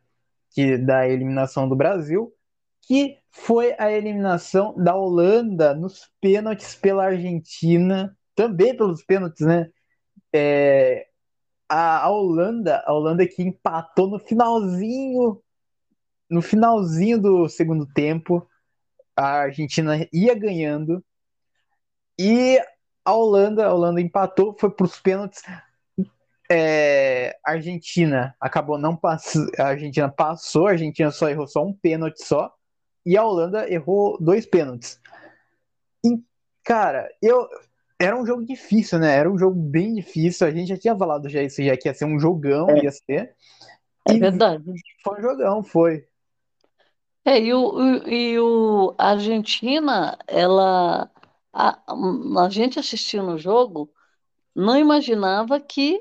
[0.50, 2.34] que da eliminação do Brasil,
[2.82, 9.70] que foi a eliminação da Holanda nos pênaltis pela Argentina, também pelos pênaltis, né?
[10.32, 11.06] É,
[11.70, 15.40] a, Holanda, a Holanda que empatou no finalzinho,
[16.28, 18.44] no finalzinho do segundo tempo,
[19.14, 21.04] a Argentina ia ganhando
[22.18, 22.60] e
[23.04, 25.42] a Holanda, a Holanda empatou, foi para os pênaltis.
[26.50, 31.72] É, a Argentina acabou não passando, a Argentina passou, a Argentina só errou só um
[31.72, 32.52] pênalti só
[33.06, 35.00] e a Holanda errou dois pênaltis.
[36.04, 36.20] E,
[36.64, 37.48] cara, eu
[38.00, 39.14] era um jogo difícil, né?
[39.16, 40.46] Era um jogo bem difícil.
[40.46, 42.90] A gente já tinha falado já isso, já que ia ser um jogão, É, ia
[42.90, 43.34] ser.
[44.04, 44.64] é verdade.
[45.02, 46.06] foi um jogão, foi.
[47.24, 51.10] É, e o, o- e o a Argentina, ela
[51.52, 51.82] a,
[52.46, 53.92] a gente assistindo o jogo
[54.56, 56.00] não imaginava que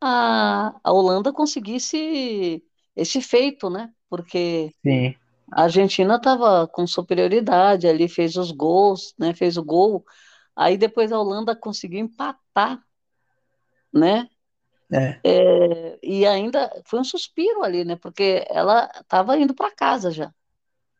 [0.00, 2.64] a, a Holanda conseguisse
[2.96, 3.92] esse feito, né?
[4.10, 5.14] Porque Sim,
[5.52, 9.34] a Argentina estava com superioridade ali, fez os gols, né?
[9.34, 10.04] Fez o gol.
[10.56, 12.84] Aí depois a Holanda conseguiu empatar,
[13.92, 14.28] né?
[14.92, 17.96] é, É, e ainda foi um suspiro ali, né?
[17.96, 20.32] Porque ela estava indo para casa já.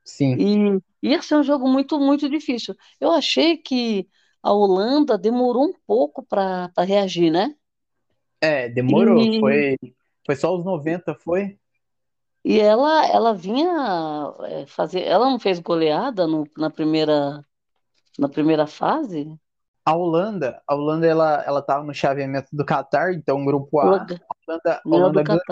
[0.04, 0.46] sim.
[0.46, 2.74] E ia ser um jogo muito, muito difícil.
[3.00, 4.08] Eu achei que
[4.42, 7.54] a Holanda demorou um pouco para reagir, né?
[8.40, 9.28] É, demorou.
[9.32, 9.76] E, Foi,
[10.24, 11.58] foi só os 90, foi?
[12.44, 13.68] e ela, ela vinha
[14.46, 15.02] é, fazer.
[15.04, 17.44] Ela não fez goleada no- na primeira,
[18.20, 19.38] na primeira fase?
[19.84, 24.20] A Holanda, a Holanda ela, ela tava no chaveamento do Catar, então grupo A, Holanda,
[24.28, 25.42] a ganhou do Holanda ganhou,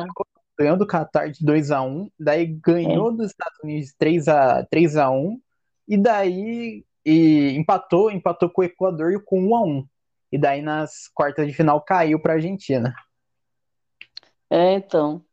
[0.59, 2.47] ganhou do Catar de 2 a 1, daí É.
[2.47, 5.41] ganhou dos Estados Unidos 3 a 3 a 1
[5.89, 9.89] e daí e empatou, empatou com o Equador com 1 a 1.
[10.33, 12.95] E daí nas quartas de final caiu para a Argentina.
[14.51, 15.25] É, então.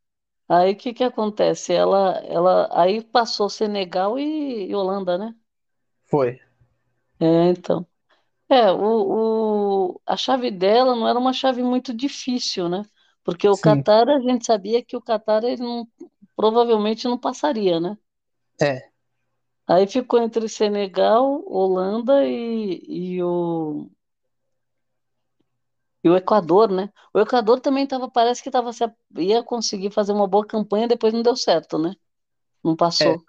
[0.49, 1.73] Aí o que que acontece?
[1.73, 5.35] Ela, ela, aí passou Senegal e, e Holanda, né?
[6.05, 6.39] Foi.
[7.19, 7.87] É, então.
[8.49, 12.83] É, o, o, a chave dela não era uma chave muito difícil, né?
[13.23, 15.87] Porque o Sim, Catar, a gente sabia que o Catar ele não,
[16.35, 17.97] provavelmente não passaria, né?
[18.61, 18.91] é,
[19.67, 22.81] Aí ficou entre Senegal, Holanda e,
[23.17, 23.89] e, o,
[26.03, 26.89] e o Equador, né?
[27.13, 28.71] O Equador também tava, parece que tava,
[29.17, 31.93] ia conseguir fazer uma boa campanha, depois não deu certo, né?
[32.63, 33.23] Não é, passou.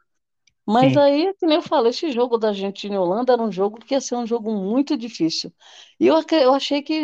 [0.67, 3.53] Mas sim, aí, que nem eu falei, esse jogo da Argentina e Holanda era um
[3.53, 5.53] jogo que ia ser um jogo muito difícil.
[6.01, 6.95] E eu, eu achei que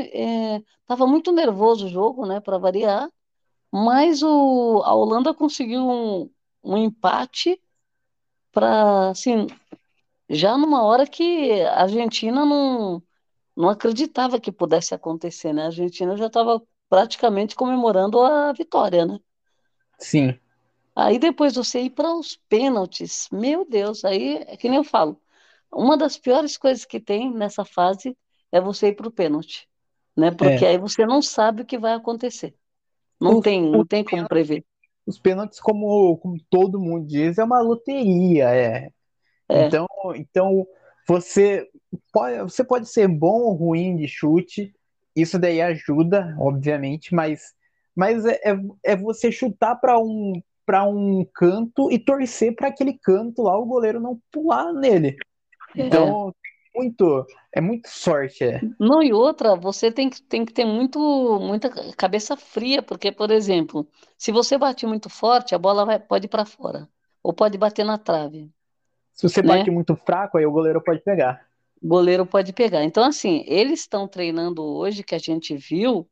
[0.83, 3.09] estava muito nervoso o jogo, né, para variar,
[3.73, 6.31] mas o, a Holanda conseguiu um,
[6.65, 7.61] um empate
[8.53, 9.47] para, assim,
[10.31, 13.03] já numa hora que a Argentina não,
[13.57, 15.65] não acreditava que pudesse acontecer, né?
[15.65, 19.19] A Argentina já estava praticamente comemorando a vitória, né?
[19.99, 20.39] sim,
[20.95, 25.21] Aí depois você ir para os pênaltis, meu Deus, aí é que nem eu falo.
[25.73, 28.17] Uma das piores coisas que tem nessa fase
[28.51, 29.69] é você ir para o pênalti,
[30.17, 30.31] né?
[30.31, 30.69] Porque é.
[30.69, 32.55] aí você não sabe o que vai acontecer.
[33.21, 34.65] Não Os, tem, não tem como prever.
[35.07, 38.91] os pênaltis, como, como todo mundo diz, é uma loteria, é.
[39.49, 40.67] É, Então, então
[41.09, 41.69] você
[42.13, 44.75] pode, você pode ser bom ou ruim de chute,
[45.17, 47.55] isso daí ajuda, obviamente, mas,
[47.95, 50.33] mas é, é, é você chutar para um,
[50.73, 55.19] para um canto e torcer para aquele canto lá o goleiro não pular nele.
[55.77, 55.87] é.
[55.87, 56.35] Então,
[56.75, 58.63] muito, é muito sorte, é.
[58.81, 60.99] Não, e outra, você tem que, tem que ter muito,
[61.43, 66.25] muita cabeça fria, porque, por exemplo, se você bate muito forte, a bola vai, pode
[66.25, 66.89] ir para fora,
[67.23, 68.51] ou pode bater na trave,
[69.13, 69.49] Se você né?
[69.49, 71.47] bate muito fraco, aí o goleiro pode pegar.
[71.83, 72.83] O goleiro pode pegar.
[72.85, 76.09] Então, assim, eles estão treinando hoje, que a gente viu,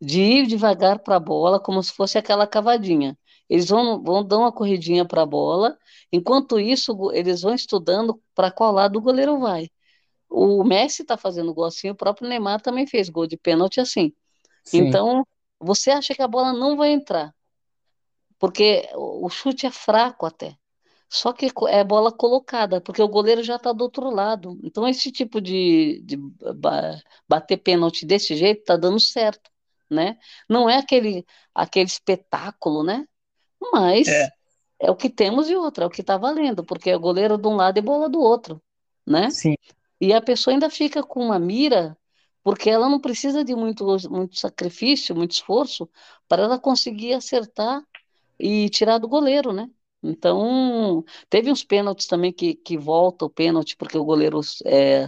[0.00, 3.18] de ir devagar para a bola, como se fosse aquela cavadinha.
[3.48, 5.78] Eles vão, vão dar uma corridinha para a bola,
[6.12, 9.68] enquanto isso, eles vão estudando para qual lado o goleiro vai.
[10.30, 14.12] O Messi está fazendo gol assim, o próprio Neymar também fez gol de pênalti assim.
[14.62, 15.26] Sim, Então,
[15.60, 17.34] você acha que a bola não vai entrar,
[18.38, 20.56] porque o chute é fraco até.
[21.10, 24.60] Só que é bola colocada, porque o goleiro já está do outro lado.
[24.62, 29.50] Então, esse tipo de, de ba- bater pênalti desse jeito está dando certo,
[29.90, 30.18] né?
[30.48, 33.06] Não é aquele, aquele espetáculo, né?
[34.06, 34.32] É, Mas
[34.80, 37.48] é o que temos e outra, é o que está valendo, porque é goleiro de
[37.48, 38.62] um lado e bola do outro,
[39.06, 39.36] né?
[39.36, 39.56] sim,
[40.00, 41.96] E a pessoa ainda fica com uma mira,
[42.42, 45.90] porque ela não precisa de muito, muito sacrifício, muito esforço,
[46.28, 47.82] para ela conseguir acertar
[48.38, 49.70] e tirar do goleiro, né?
[50.02, 55.06] Então, teve uns pênaltis também que, que volta o pênalti, porque o goleiro é,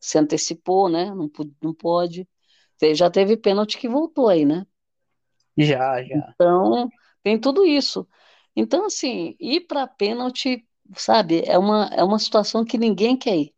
[0.00, 1.06] se antecipou, né?
[1.14, 1.30] Não,
[1.62, 2.28] não pode.
[2.94, 4.66] Já teve pênalti que voltou aí, né?
[5.56, 6.34] já, já.
[6.34, 6.90] Então,
[7.22, 8.06] tem tudo isso.
[8.54, 10.66] Então, assim, ir para pênalti,
[10.96, 13.54] sabe, é uma, é uma situação que ninguém quer ir.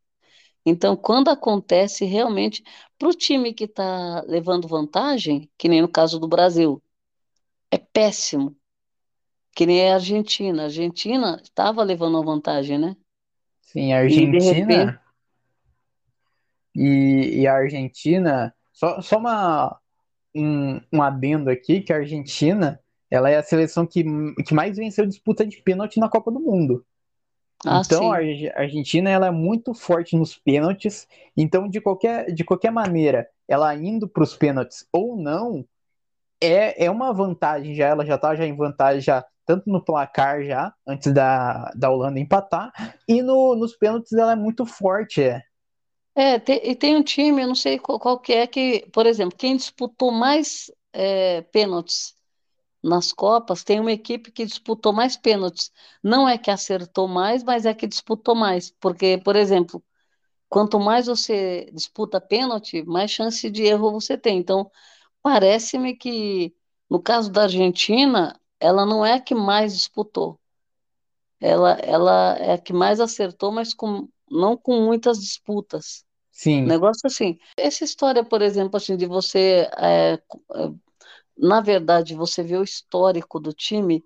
[0.64, 2.62] Então, quando acontece realmente,
[2.98, 6.82] para o time que está levando vantagem, que nem no caso do Brasil,
[7.70, 8.56] é péssimo.
[9.54, 10.62] Que nem a Argentina.
[10.62, 12.96] A Argentina estava levando uma vantagem, né?
[13.60, 15.02] Sim, a Argentina
[16.74, 19.78] e, e a Argentina, só, só uma,
[20.34, 22.80] um, um adendo aqui, que a Argentina,
[23.12, 24.02] ela é a seleção que,
[24.46, 26.82] que mais venceu disputa de pênalti na Copa do Mundo.
[27.66, 31.06] ah, Então, a sim, a Argentina ela é muito forte nos pênaltis.
[31.36, 35.62] Então, de qualquer, de qualquer maneira, ela indo para os pênaltis ou não,
[36.40, 40.42] é, é uma vantagem já, ela já tá já em vantagem já, tanto no placar
[40.42, 42.72] já, antes da, da Holanda empatar,
[43.06, 45.42] e no, nos pênaltis ela é muito forte, é.
[46.14, 49.06] É, tem, e tem um time, eu não sei qual, qual que é que, por
[49.06, 52.14] exemplo, quem disputou mais é, pênaltis
[52.82, 55.70] nas Copas, tem uma equipe que disputou mais pênaltis.
[56.02, 58.70] Não é que acertou mais, mas é que disputou mais.
[58.80, 59.82] Porque, por exemplo,
[60.48, 64.38] quanto mais você disputa pênalti, mais chance de erro você tem.
[64.38, 64.70] Então,
[65.22, 66.54] parece-me que,
[66.90, 70.40] no caso da Argentina, ela não é a que mais disputou.
[71.40, 76.04] Ela, ela é a que mais acertou, mas com, não com muitas disputas.
[76.30, 76.62] Sim.
[76.62, 77.38] Negócio assim.
[77.56, 80.20] Essa história, por exemplo, assim, de você, é,
[81.42, 84.04] na verdade, você vê o histórico do time,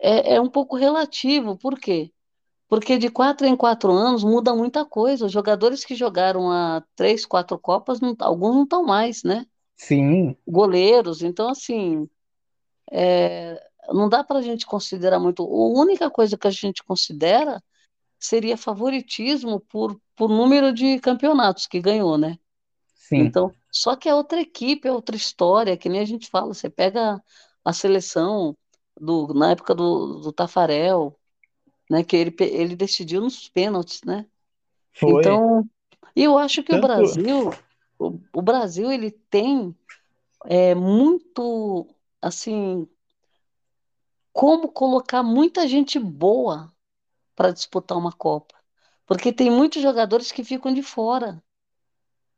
[0.00, 1.56] é, é um pouco relativo.
[1.58, 2.10] Por quê?
[2.66, 5.26] Porque de quatro em quatro anos muda muita coisa.
[5.26, 9.46] Os jogadores que jogaram há três, quatro Copas, não, alguns não estão mais, né?
[9.76, 10.34] Sim.
[10.48, 11.22] Goleiros.
[11.22, 12.08] Então, assim,
[12.90, 15.42] é, não dá para a gente considerar muito.
[15.42, 17.62] A única coisa que a gente considera
[18.18, 22.38] seria favoritismo por, por número de campeonatos que ganhou, né?
[22.94, 23.18] Sim.
[23.18, 26.54] Então, só que é outra equipe, é outra história, que nem a gente fala.
[26.54, 27.22] Você pega
[27.64, 28.56] a seleção
[29.00, 31.18] do, na época do, do Tafarel,
[31.90, 32.04] né?
[32.04, 34.26] Que ele, ele decidiu nos pênaltis, né?
[34.94, 35.22] Foi.
[35.22, 35.68] Então,
[36.16, 37.50] e eu acho que Tanto- o Brasil,
[37.98, 39.76] o, o Brasil, ele tem
[40.46, 41.88] é, muito,
[42.20, 42.88] assim,
[44.32, 46.72] como colocar muita gente boa
[47.36, 48.54] para disputar uma Copa.
[49.06, 51.42] Porque tem muitos jogadores que ficam de fora,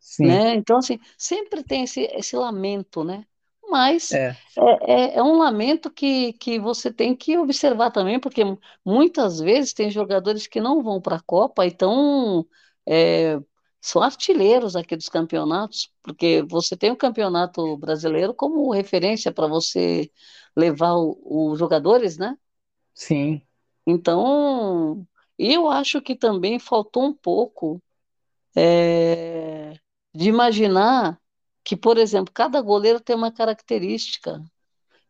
[0.04, 0.26] Sim.
[0.26, 0.54] né?
[0.54, 3.24] Então, assim, sempre tem esse, esse lamento, né?
[3.66, 4.36] Mas É.
[4.56, 8.42] é, é, é um lamento que, que você tem que observar também, porque
[8.84, 12.46] muitas vezes tem jogadores que não vão para a Copa e tão,
[12.86, 13.40] é,
[13.80, 20.10] são artilheiros aqui dos campeonatos, porque você tem o campeonato brasileiro como referência para você
[20.54, 22.36] levar os jogadores, né?
[22.94, 23.42] Sim.
[23.86, 25.06] Então,
[25.38, 27.82] eu acho que também faltou um pouco
[28.56, 29.74] é,
[30.14, 31.20] de imaginar
[31.64, 34.42] que, por exemplo, cada goleiro tem uma característica.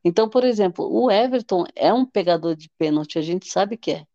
[0.04, 4.06] Então, por exemplo, o Everton é um pegador de pênalti, a gente sabe que é.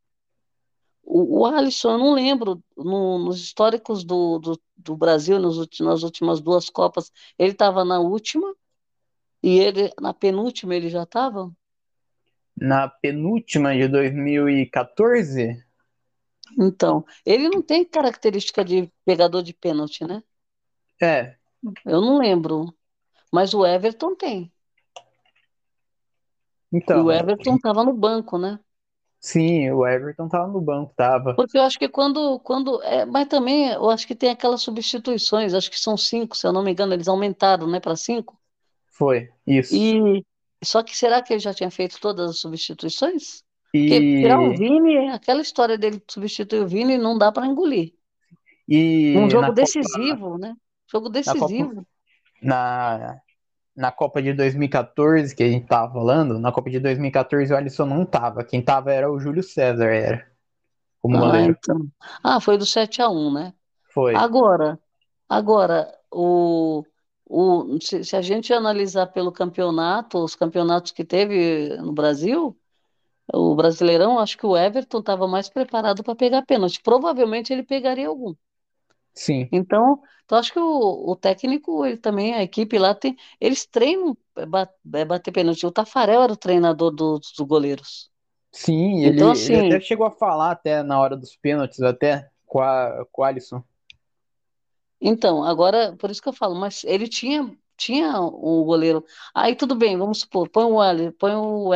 [1.04, 6.04] O, o Alisson, eu não lembro, no- nos históricos do, do, do Brasil, nos nas
[6.04, 8.54] últimas duas Copas, ele estava na última,
[9.44, 11.52] e ele na penúltima ele já estava?
[12.72, 15.48] Na penúltima de 2014,
[16.60, 20.22] Então, ele não tem característica de pegador de pênalti, né?
[21.02, 21.36] É.
[21.86, 22.74] Eu não lembro.
[23.32, 24.52] Mas o Everton tem.
[26.74, 28.60] E Então, o Everton estava no banco, né?
[29.20, 31.36] sim, o Everton tava no banco, tava.
[31.36, 35.54] Porque eu acho que quando, quando, é, mas também eu acho que tem aquelas substituições,
[35.54, 38.38] acho que são cinco, se eu não me engano, eles aumentaram, né, para cinco.
[38.92, 39.76] Foi, isso.
[39.76, 40.26] E
[40.64, 43.44] só que será que ele já tinha feito todas as substituições?
[43.72, 47.94] Porque tirar o E, Vini, aquela história dele substituir o Vini, não dá para engolir.
[48.68, 50.56] e Um jogo na Copa, decisivo, né?
[50.92, 51.86] Jogo na Copa, decisivo.
[52.42, 53.22] na,
[53.76, 57.86] na Copa de 2014, que a gente tava falando, na Copa de 2014 o Alisson
[57.86, 58.44] não tava.
[58.44, 60.32] Quem tava era o Júlio César, era,
[61.02, 61.58] como Ah, goleiro.
[61.60, 61.88] então.
[62.24, 63.54] Ah, foi do 7 a 1, né?
[63.94, 64.16] Foi.
[64.16, 64.80] Agora,
[65.30, 66.84] agora o,
[67.26, 72.58] o, se, se a gente analisar pelo campeonato, os campeonatos que teve no Brasil,
[73.34, 76.82] o Brasileirão, acho que o Everton estava mais preparado para pegar pênalti.
[76.84, 78.36] Provavelmente ele pegaria algum.
[79.14, 83.66] Sim, Então, então acho que o, o técnico, ele também, a equipe lá tem, eles
[83.66, 85.66] treinam é, ba- é, bater pênalti.
[85.66, 88.10] O Tafarel era o treinador dos, dos goleiros.
[88.52, 92.30] sim, ele, Então, ele até assim, chegou a falar até na hora dos pênaltis, até
[92.46, 93.64] com, a, com o Alisson.
[95.02, 99.06] Então, agora, por isso que eu falo, mas ele tinha, tinha um goleiro.
[99.34, 101.70] Aí tudo bem, vamos supor, põe o, Ali- põe o,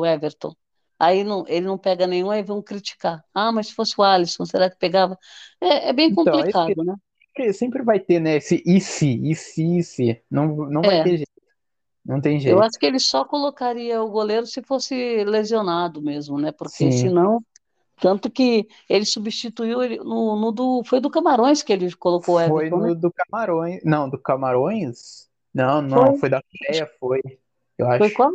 [0.00, 0.54] o Everton.
[0.98, 3.24] Aí não, ele não pega nenhum, aí vão criticar.
[3.34, 5.18] Ah, mas se fosse o Alisson, será que pegava?
[5.60, 6.94] É, é bem Então, é complicado, né?
[7.54, 8.36] sempre, vai ter, né?
[8.36, 10.24] Esse e se, e se, e se.
[10.30, 11.32] Não, não vai É, ter jeito,
[12.04, 12.60] não tem eu jeito.
[12.60, 16.52] acho que ele só colocaria o goleiro se fosse lesionado mesmo, né?
[16.52, 17.44] Porque Sim, senão,
[18.00, 22.40] tanto que ele substituiu ele no, no do, foi do Camarões que ele colocou o
[22.40, 22.90] foi Everton, né?
[22.90, 23.80] no do Camarões.
[23.84, 25.28] Não, do Camarões?
[25.52, 27.20] Não, Foi, não, foi da Coreia, foi.
[27.78, 28.10] Eu foi acho.
[28.10, 28.32] qual?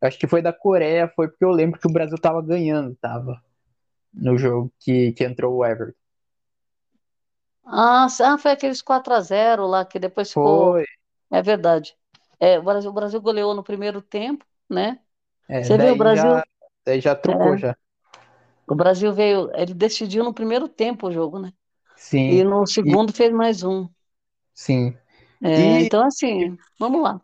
[0.00, 3.42] Acho que foi da Coreia, foi porque eu lembro que o Brasil tava ganhando, tava,
[4.14, 5.94] no jogo que, que entrou o Everton.
[7.64, 10.72] Ah, ah, foi aqueles 4 a 0 lá que depois ficou.
[10.72, 10.84] Foi,
[11.30, 11.96] É verdade.
[12.40, 15.00] É, o Brasil, o Brasil goleou no primeiro tempo, né?
[15.48, 16.44] é, Você vê, o Brasil, já,
[16.84, 17.76] daí já trocou é, já.
[18.66, 21.52] o Brasil veio, ele decidiu no primeiro tempo o jogo, né?
[22.26, 23.88] E Sim, no e segundo fez mais um.
[24.54, 24.96] sim.
[25.42, 27.20] É, então, assim, vamos lá.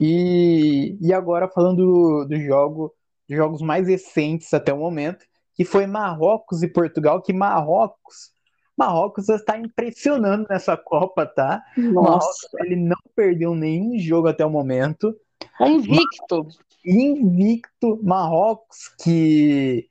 [0.00, 2.94] E, e agora falando do, do jogo,
[3.28, 5.24] dos jogos mais recentes até o momento,
[5.54, 8.32] que foi Marrocos e Portugal, que Marrocos,
[8.76, 11.62] Marrocos está impressionando nessa Copa, tá?
[11.76, 12.08] Nossa.
[12.08, 15.14] Marrocos, ele não perdeu nenhum jogo até o momento.
[15.58, 16.48] Tá invicto.
[16.84, 19.88] Invicto, Marrocos que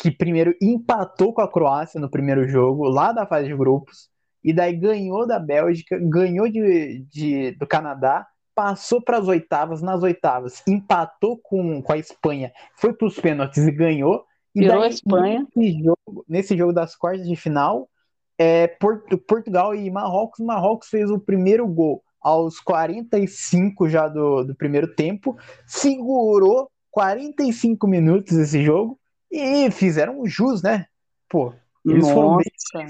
[0.00, 4.08] que primeiro empatou com a Croácia no primeiro jogo, lá da fase de grupos,
[4.42, 10.02] e daí ganhou da Bélgica, ganhou de, de do Canadá, passou para as oitavas, nas
[10.02, 14.24] oitavas empatou com, com a Espanha, foi para os pênaltis e ganhou.
[14.54, 15.46] E Tirou daí, a Espanha.
[15.54, 17.88] Nesse jogo, nesse jogo das quartas de final,
[18.36, 24.54] é, Porto, Portugal e Marrocos, Marrocos fez o primeiro gol aos 45 já do, do
[24.54, 25.36] primeiro tempo,
[25.66, 28.98] segurou 45 minutos esse jogo
[29.30, 30.86] e fizeram jus, né?
[31.28, 31.54] Pô,
[31.86, 32.14] eles Nossa.
[32.14, 32.86] foram bem.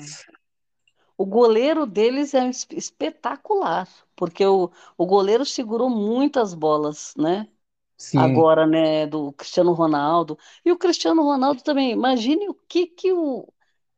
[1.22, 7.48] O goleiro deles é es- espetacular, porque o, o goleiro segurou muitas bolas, né?
[7.96, 10.38] Sim, Agora, né, do Cristiano Ronaldo.
[10.64, 13.48] E o Cristiano Ronaldo também, imagine o que que o,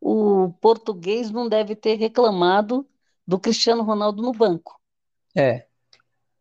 [0.01, 2.89] o português não deve ter reclamado
[3.27, 4.81] do Cristiano Ronaldo no banco.
[5.35, 5.69] é,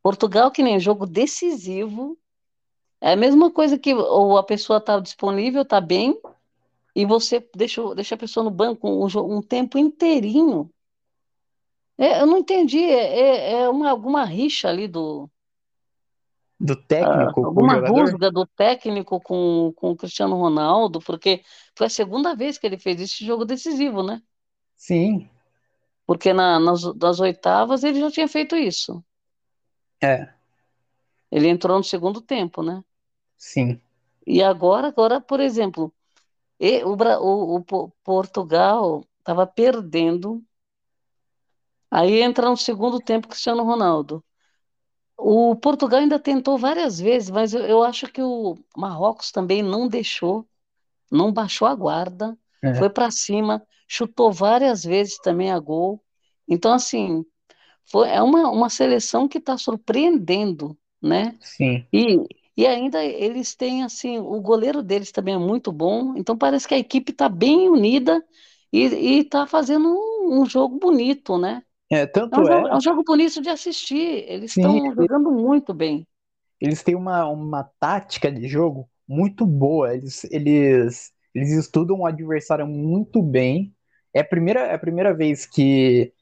[0.01, 2.17] Portugal, que nem jogo decisivo,
[3.01, 6.19] é a mesma coisa que ou a pessoa está disponível, está bem,
[6.95, 10.69] e você deixa, deixa a pessoa no banco um, um tempo inteirinho.
[11.97, 15.29] É, eu não entendi, é, é- é uma, alguma rixa ali do,
[16.59, 21.43] do técnico o alguma rusga do técnico com, com o Cristiano Ronaldo, porque
[21.77, 24.21] foi a segunda vez que ele fez esse jogo decisivo, né?
[24.75, 25.29] Sim,
[26.05, 29.03] Porque na, nas, nas oitavas ele já tinha feito isso.
[30.01, 30.33] é,
[31.29, 32.81] Ele entrou no segundo tempo, né?
[33.37, 33.81] sim,
[34.25, 35.93] E agora, agora, por exemplo,
[36.69, 40.43] e- o, o- o Po- Portugal estava perdendo,
[41.89, 44.23] aí entra no segundo tempo Cristiano Ronaldo.
[45.17, 49.87] O Portugal ainda tentou várias vezes, mas eu, eu acho que o Marrocos também não
[49.87, 50.47] deixou,
[51.11, 56.03] não baixou a guarda, é, foi para cima, chutou várias vezes também a gol.
[56.47, 57.25] Então, assim,
[57.91, 61.39] foi, é uma, uma seleção que está surpreendendo, né?
[61.39, 62.17] sim, E,
[62.57, 66.73] e ainda eles têm, assim, o goleiro deles também é muito bom, então parece que
[66.73, 68.23] a equipe está bem unida
[68.71, 71.63] e está fazendo um, um jogo bonito, né?
[71.89, 75.31] é, É um tanto jogo, é, é um jogo bonito de assistir, eles estão jogando
[75.31, 76.07] muito bem.
[76.59, 82.67] eles têm uma, uma tática de jogo muito boa, eles, eles, eles estudam o adversário
[82.67, 83.73] muito bem.
[84.13, 86.13] É a primeira, é a primeira vez que,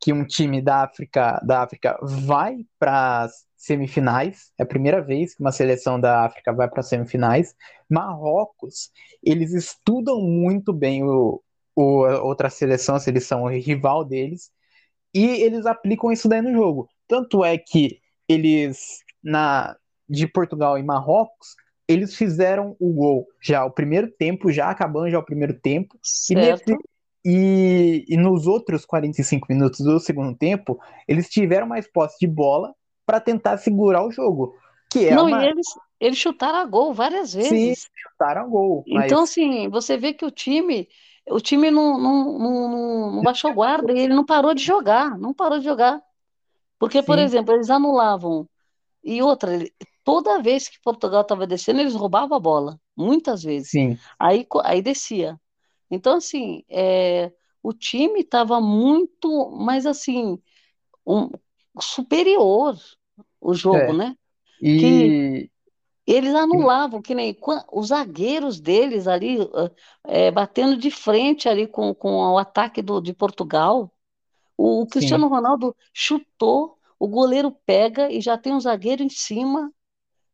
[0.00, 3.28] que um time da África, da África vai para
[3.64, 4.52] semifinais.
[4.58, 7.54] É a primeira vez que uma seleção da África vai para semifinais.
[7.88, 8.90] Marrocos,
[9.22, 11.42] eles estudam muito bem o,
[11.74, 14.50] o, a outra seleção, a seleção rival deles,
[15.14, 16.88] e eles aplicam isso daí no jogo.
[17.08, 19.76] Tanto é que eles, na
[20.08, 21.54] de Portugal e Marrocos,
[21.88, 25.98] eles fizeram o gol já o primeiro tempo, já acabando já o primeiro tempo,
[26.30, 26.72] e Certo?
[27.24, 32.74] e, e nos outros 45 minutos do segundo tempo, eles tiveram mais posse de bola
[33.06, 34.58] para tentar segurar o jogo,
[34.90, 35.66] que é Não, uma e eles,
[36.00, 37.88] eles chutaram a gol várias sim, vezes.
[37.96, 40.88] chutaram gol, Então, mas assim, você vê que o time,
[41.30, 45.32] o time não, não, não, não, baixou guarda e ele não parou de jogar, não
[45.34, 46.02] parou de jogar.
[46.78, 48.48] Porque, por sim, exemplo, eles anulavam.
[49.04, 49.74] E outra, ele-
[50.04, 53.80] toda vez que Portugal estava descendo, eles roubavam a bola, muitas vezes.
[53.80, 55.40] sim, Aí, aí descia.
[55.90, 57.32] Então, assim, é,
[57.62, 60.38] o time estava muito, mais assim,
[61.06, 61.30] um,
[61.80, 62.76] superior
[63.40, 63.94] o jogo, é.
[63.94, 64.16] né?
[64.76, 65.20] Que E
[66.06, 67.36] eles anulavam, que nem
[67.72, 73.00] os zagueiros deles ali, eh, eh, batendo de frente ali com, com o ataque do,
[73.00, 73.92] de Portugal.
[74.56, 79.08] O, o Cristiano sim, Ronaldo chutou, o goleiro pega e já tem um zagueiro em
[79.10, 79.72] cima.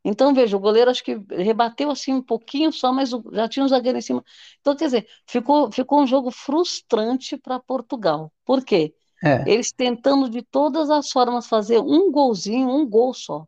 [0.04, 3.64] Então, veja, o goleiro acho que rebateu assim um pouquinho só, mas o- já tinha
[3.64, 4.24] um zagueiro em cima.
[4.60, 8.32] Então, quer dizer, ficou, ficou um jogo frustrante para Portugal.
[8.44, 8.94] Por quê?
[9.22, 13.46] É, Eles tentando de todas as formas fazer um golzinho, um gol só,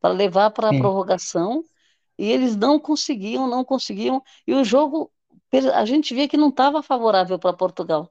[0.00, 1.64] para levar para a prorrogação,
[2.18, 4.22] e eles não conseguiam, não conseguiam.
[4.46, 5.10] E o jogo,
[5.74, 8.10] a gente via que não estava favorável para Portugal,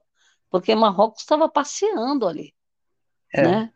[0.50, 2.54] porque Marrocos estava passeando ali,
[3.32, 3.42] é.
[3.42, 3.72] né?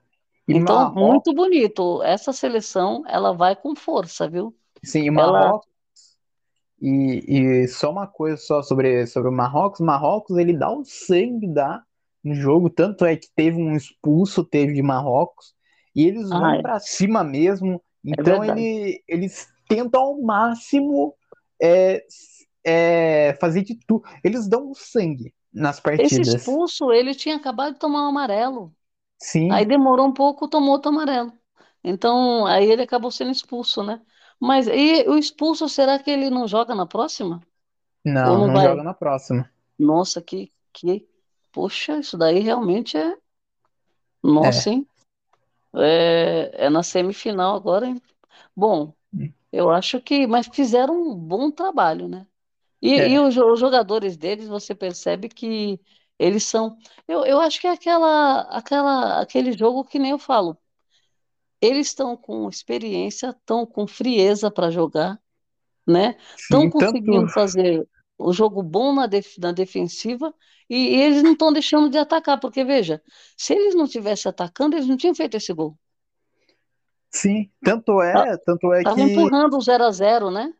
[0.46, 2.02] E Então, Marrocos, muito bonito.
[2.02, 4.54] Essa seleção, ela vai com força, viu?
[4.82, 5.68] sim, e Ela, Marrocos
[6.80, 11.46] E, e só uma coisa só sobre, sobre o Marrocos, Marrocos ele dá o sangue
[11.52, 11.84] dá
[12.22, 15.54] no jogo, tanto é que teve um expulso, teve de Marrocos,
[15.94, 18.60] e eles ah, vão é, pra cima mesmo, é então verdade.
[18.60, 21.14] ele, eles tentam ao máximo
[21.60, 22.04] é,
[22.64, 26.28] é, fazer de tudo, eles dão o sangue nas Esse partidas.
[26.28, 28.72] expulso, ele tinha acabado de tomar um amarelo.
[29.18, 29.50] Sim.
[29.50, 31.32] Aí demorou um pouco, tomou outro amarelo.
[31.82, 34.00] Então, aí ele acabou sendo expulso, né?
[34.38, 37.42] Mas e o expulso, será que ele não joga na próxima?
[38.04, 39.50] Ou Não, não não joga na próxima.
[39.78, 41.06] Nossa, que, que...
[41.52, 43.16] Poxa, isso daí realmente é...
[44.42, 44.50] É.
[44.50, 44.86] Nossa, hein?
[45.76, 48.02] É, é na semifinal agora, hein?
[48.56, 48.94] Bom,
[49.52, 50.26] eu acho que...
[50.26, 52.26] Mas fizeram um bom trabalho, né?
[52.82, 53.20] E, e É.
[53.20, 55.80] os, jo- os jogadores deles, você percebe que
[56.18, 56.78] eles são...
[57.08, 60.58] Eu, eu acho que é aquela, aquela, aquele jogo que nem eu falo.
[61.60, 65.20] Eles estão com experiência, estão com frieza para jogar,
[65.86, 66.16] né?
[66.42, 67.00] Estão Sim, tanto.
[67.02, 67.88] conseguindo fazer
[68.20, 70.34] o jogo bom na, def- na defensiva
[70.68, 73.02] e, e eles não estão deixando de atacar, porque veja,
[73.36, 75.78] se eles não tivessem atacando, eles não tinham feito esse gol.
[77.12, 80.52] Sim, tanto é, tanto é Estavam que empurrando o zero a zero, né?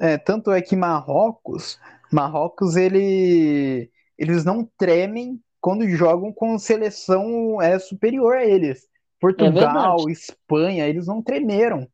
[0.00, 1.78] É, tanto é que Marrocos,
[2.12, 8.88] Marrocos ele, eles não tremem quando jogam com seleção é, superior a eles.
[9.36, 11.88] É Portugal, Espanha, eles não tremeram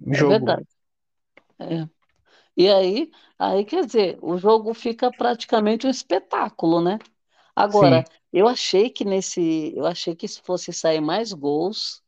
[0.00, 0.26] o é jogo.
[0.26, 0.66] verdade.
[1.58, 1.88] É.
[2.56, 6.98] E aí, aí, quer dizer, o jogo fica praticamente um espetáculo, né?
[7.68, 12.02] Sim, Agora, eu achei que nesse, eu achei que se fosse sair mais gols,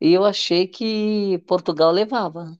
[0.00, 2.58] e eu achei que Portugal levava.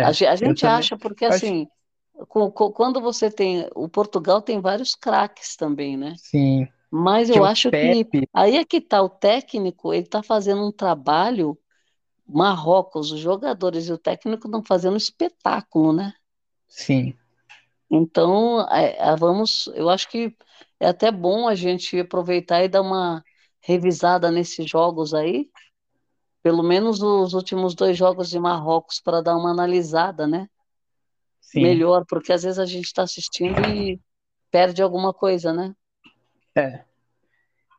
[0.00, 1.68] A, é, a eu gente também acha porque acho, assim,
[2.28, 6.20] co- co- quando você tem, o Portugal tem vários craques também, né?
[6.26, 10.22] sim, Mas tinha eu acho que Pepe, aí é que tá o técnico, ele tá
[10.22, 11.58] fazendo um trabalho,
[12.32, 16.14] Marrocos, os jogadores e o técnico estão fazendo espetáculo, né?
[16.68, 17.14] sim,
[17.90, 20.36] Então, é, é, vamos, eu acho que
[20.78, 23.22] é até bom a gente aproveitar e dar uma
[23.62, 25.50] revisada nesses jogos aí,
[26.42, 30.48] pelo menos os últimos dois jogos de Marrocos, para dar uma analisada, né?
[31.40, 34.00] sim, Melhor, porque às vezes a gente está assistindo e
[34.50, 35.74] perde alguma coisa, né?
[36.54, 36.84] é.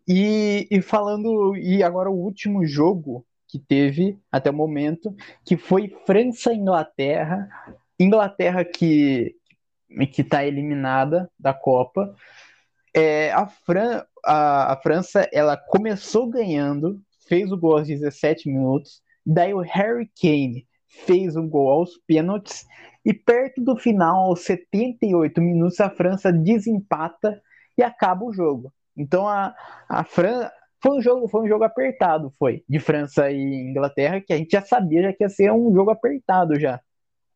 [0.07, 5.13] E, e falando, e agora o último jogo que teve até o momento,
[5.45, 7.49] que foi França e Inglaterra,
[7.99, 9.35] Inglaterra que
[10.13, 12.15] que está eliminada da Copa.
[12.95, 19.01] É, a, Fran a, a, França ela começou ganhando, fez o gol aos 17 minutos,
[19.25, 22.65] daí o Harry Kane fez o gol aos pênaltis
[23.03, 27.41] e perto do final, aos 78 minutos, a França desempata
[27.77, 28.71] e acaba o jogo.
[28.95, 29.53] Então a,
[29.89, 34.33] a França foi um jogo foi um jogo apertado, foi de França e Inglaterra que
[34.33, 36.81] a gente já sabia já que ia ser um jogo apertado já.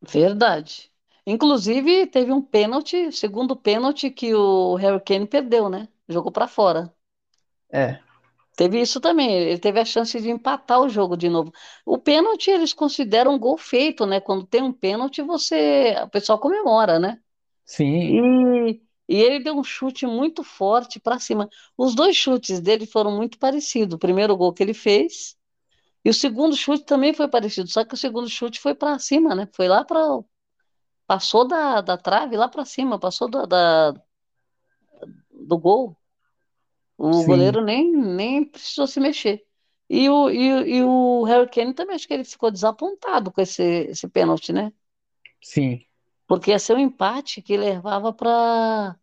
[0.02, 0.90] Verdade.
[1.26, 5.88] Inclusive, teve um pênalti, segundo pênalti, que o Harry Kane perdeu, né?
[6.08, 6.94] Jogou para fora.
[7.72, 7.98] É.
[8.56, 11.52] Teve isso também, ele teve a chance de empatar o jogo de novo.
[11.84, 14.20] O pênalti eles consideram um gol feito, né?
[14.20, 17.20] Quando tem um pênalti, você, o pessoal comemora, né?
[17.66, 18.68] Sim.
[18.68, 21.48] E, e ele deu um chute muito forte para cima.
[21.76, 23.94] Os dois chutes dele foram muito parecidos.
[23.96, 25.36] O primeiro gol que ele fez
[26.04, 29.34] e o segundo chute também foi parecido, só que o segundo chute foi para cima,
[29.34, 29.48] né?
[29.54, 30.00] Foi lá para
[31.06, 33.94] passou da, da trave lá para cima, passou da, da-
[35.30, 35.96] do gol.
[36.98, 39.44] O Sim, goleiro nem, nem precisou se mexer.
[39.88, 43.62] E o, e, e o Harry Kane também, acho que ele ficou desapontado com esse,
[43.90, 44.72] esse pênalti, né?
[45.40, 45.85] sim,
[46.26, 48.96] Porque ia ser um empate que levava para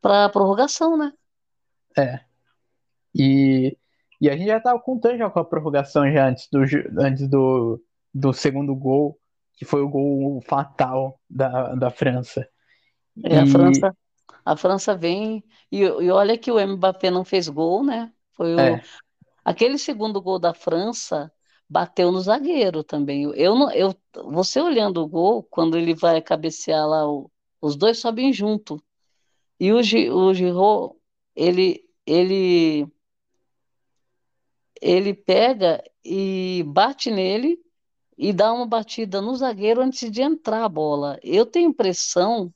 [0.00, 1.12] para prorrogação, né?
[1.96, 2.20] é.
[3.14, 3.76] E,
[4.20, 6.60] e a gente já estava contando já com a prorrogação já antes do,
[6.98, 7.82] antes do,
[8.12, 9.18] do segundo gol,
[9.54, 12.48] que foi o gol fatal da, da França.
[13.16, 13.96] E a França,
[14.44, 18.10] a França vem e, e olha que o Mbappé não fez gol, né?
[18.32, 18.82] Foi o, é,
[19.44, 21.30] aquele segundo gol da França
[21.72, 23.24] bateu no zagueiro também.
[23.34, 23.94] Eu não, eu,
[24.26, 28.82] você olhando o gol, quando ele vai cabecear lá, o- os dois sobem junto.
[29.60, 30.32] E o, Gi- o
[31.36, 32.86] ele, ele,
[34.80, 37.58] ele pega e bate nele
[38.18, 41.18] e dá uma batida no zagueiro antes de entrar a bola.
[41.22, 42.52] Eu tenho impressão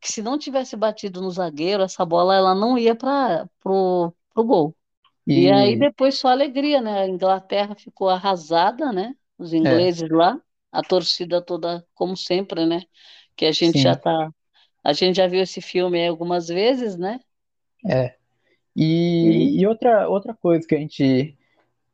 [0.00, 4.76] que se não tivesse batido no zagueiro, essa bola ela não ia para pro gol.
[5.26, 7.00] E aí e depois só alegria, né?
[7.02, 9.14] A Inglaterra ficou arrasada, né?
[9.38, 10.40] Os é, ingleses lá,
[10.72, 12.82] a torcida toda, como sempre, né?
[13.36, 14.30] Que a gente já sim, tá,
[14.84, 17.20] a gente já viu esse filme aí algumas vezes, né?
[17.88, 18.16] é.
[18.76, 21.36] E, E outra, outra coisa que a gente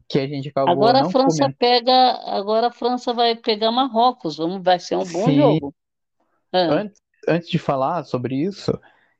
[0.08, 1.92] que a gente acabou agora a França comentando, pega,
[2.36, 5.74] agora a França vai pegar Marrocos, vamos, vai ser um bom sim, jogo.
[6.52, 8.72] Ah, antes, antes de falar sobre isso,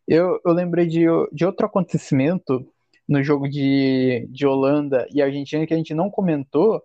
[0.06, 2.66] eu, eu lembrei de, de outro acontecimento
[3.08, 6.82] no jogo de, de Holanda e Argentina que a gente não comentou,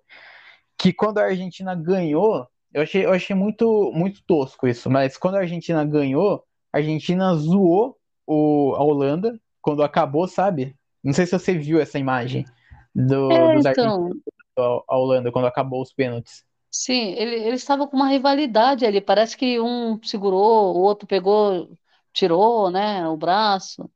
[0.77, 5.35] que quando a Argentina ganhou, eu achei, eu achei muito, muito tosco isso, mas quando
[5.35, 6.43] a Argentina ganhou,
[6.73, 10.75] a Argentina zoou o, a Holanda quando acabou, sabe?
[11.03, 12.45] Não sei se você viu essa imagem.
[12.93, 16.43] do, É, dos então, à Holanda quando acabou os pênaltis.
[16.71, 19.01] sim, ele, eles estavam com uma rivalidade ali.
[19.01, 21.69] Parece que um segurou, o outro pegou,
[22.13, 23.89] tirou, né, o braço.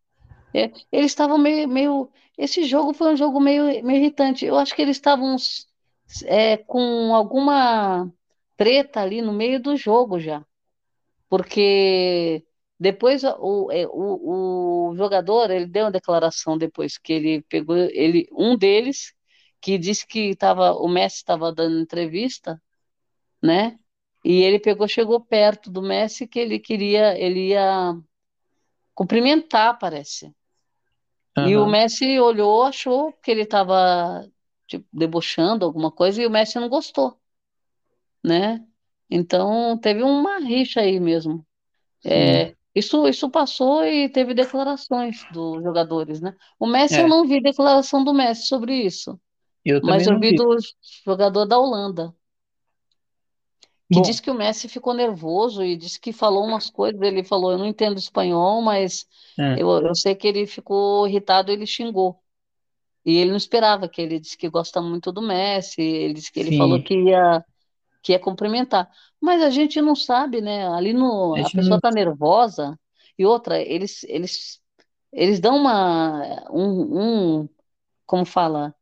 [0.53, 2.09] É, eles estavam meio, meio.
[2.37, 4.45] Esse jogo foi um jogo meio, meio irritante.
[4.45, 5.35] Eu acho que eles estavam
[6.25, 8.11] é, com alguma
[8.57, 10.45] treta ali no meio do jogo já.
[11.29, 12.45] Porque
[12.79, 18.27] depois o, é, o, o jogador ele deu uma declaração depois que ele pegou ele
[18.31, 19.13] um deles
[19.61, 22.61] que disse que tava, o Messi estava dando entrevista,
[23.41, 23.79] né?
[24.23, 27.95] E ele pegou, chegou perto do Messi que ele queria, ele ia
[28.95, 30.33] cumprimentar, parece.
[31.43, 31.65] E o.
[31.67, 34.27] Messi olhou, achou que ele estava
[34.67, 37.19] tipo, debochando alguma coisa e o Messi não gostou,
[38.23, 38.65] né?
[39.09, 41.45] Então teve uma rixa aí mesmo.
[42.05, 46.35] É, isso, isso passou e teve declarações dos jogadores, né?
[46.59, 49.19] O Messi eu É, não vi declaração do Messi sobre isso,
[49.65, 50.33] eu mas eu vi vi.
[50.33, 50.57] do
[51.05, 52.15] jogador da Holanda,
[53.91, 57.01] que Bom, disse que o Messi ficou nervoso e disse que falou umas coisas.
[57.01, 61.51] Ele falou: Eu não entendo espanhol, mas é, eu, eu sei que ele ficou irritado,
[61.51, 62.21] ele xingou.
[63.05, 66.39] E ele não esperava, que ele disse que gosta muito do Messi, ele disse que
[66.39, 66.83] ele falou sim.
[66.83, 67.43] que ia,
[68.03, 68.89] que ia cumprimentar.
[69.19, 70.67] Mas a gente não sabe, né?
[70.69, 71.77] Ali no, A a pessoa não.
[71.77, 72.79] está nervosa,
[73.17, 74.61] e outra, eles, eles,
[75.11, 77.49] eles dão uma, um, um,
[78.05, 78.75] como fala,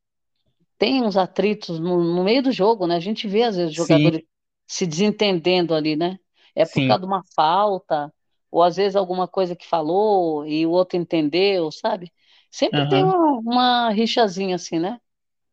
[0.78, 2.95] tem uns atritos no, no meio do jogo, né?
[2.95, 4.24] A gente vê, às vezes, Sim, jogadores
[4.70, 6.20] se desentendendo ali, né?
[6.55, 6.86] É por sim.
[6.86, 8.13] causa de uma falta,
[8.51, 12.13] ou às vezes alguma coisa que falou e o outro entendeu, sabe?
[12.51, 13.05] Sempre tem Aham.
[13.05, 15.01] uma, uma rixazinha assim, né?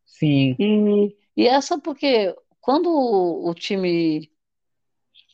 [0.06, 4.30] Sim, E, e essa porque quando o, o time,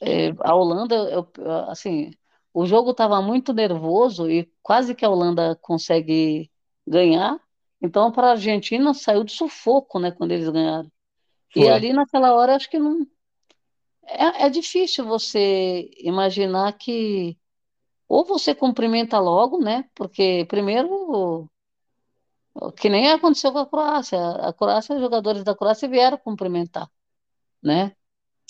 [0.01, 1.29] eh, a Holanda, eu-
[1.69, 2.11] assim,
[2.53, 6.51] o jogo estava muito nervoso e quase que a Holanda consegue
[6.87, 7.39] ganhar.
[7.81, 10.91] Então, para a Argentina saiu de sufoco, né, quando eles ganharam.
[11.55, 11.71] E foi.
[11.71, 13.07] ali naquela hora, acho que não
[14.07, 17.39] é, é difícil você imaginar que
[18.09, 19.89] ou você cumprimenta logo, né?
[19.95, 21.51] Porque primeiro,
[22.77, 24.19] que nem aconteceu com a Croácia.
[24.49, 26.91] A Croácia, os jogadores da Croácia vieram cumprimentar,
[27.63, 27.97] né?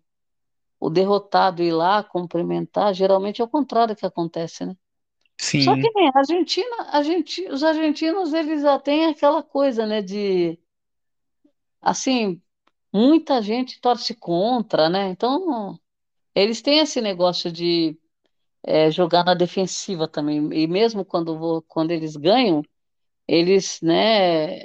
[0.79, 4.75] o derrotado ir lá cumprimentar, geralmente é o contrário que acontece, né?
[5.57, 9.85] Só que sim, nem a Argentina, a gente, os argentinos, eles já têm aquela coisa,
[9.87, 10.59] né, de,
[11.85, 12.41] assim,
[12.93, 15.09] muita gente torce contra, né?
[15.09, 15.79] Então,
[16.35, 17.97] eles têm esse negócio de
[18.63, 20.49] é, jogar na defensiva também.
[20.53, 22.63] E mesmo quando, quando eles ganham,
[23.27, 24.59] eles, né,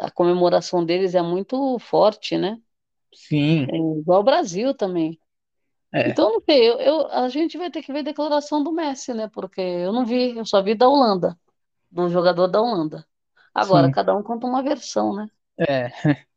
[0.00, 2.60] a comemoração deles é muito forte, né?
[3.14, 3.68] sim.
[3.68, 5.20] É igual o Brasil também.
[5.92, 8.72] É, Então, não sei, eu, eu- a gente vai ter que ver a declaração do
[8.72, 9.28] Messi, né?
[9.28, 11.38] Porque eu não vi, eu só vi da Holanda,
[11.90, 13.06] do jogador da Holanda.
[13.54, 13.90] Agora, sim.
[13.90, 15.28] cada um conta uma versão, né?
[15.58, 15.90] É.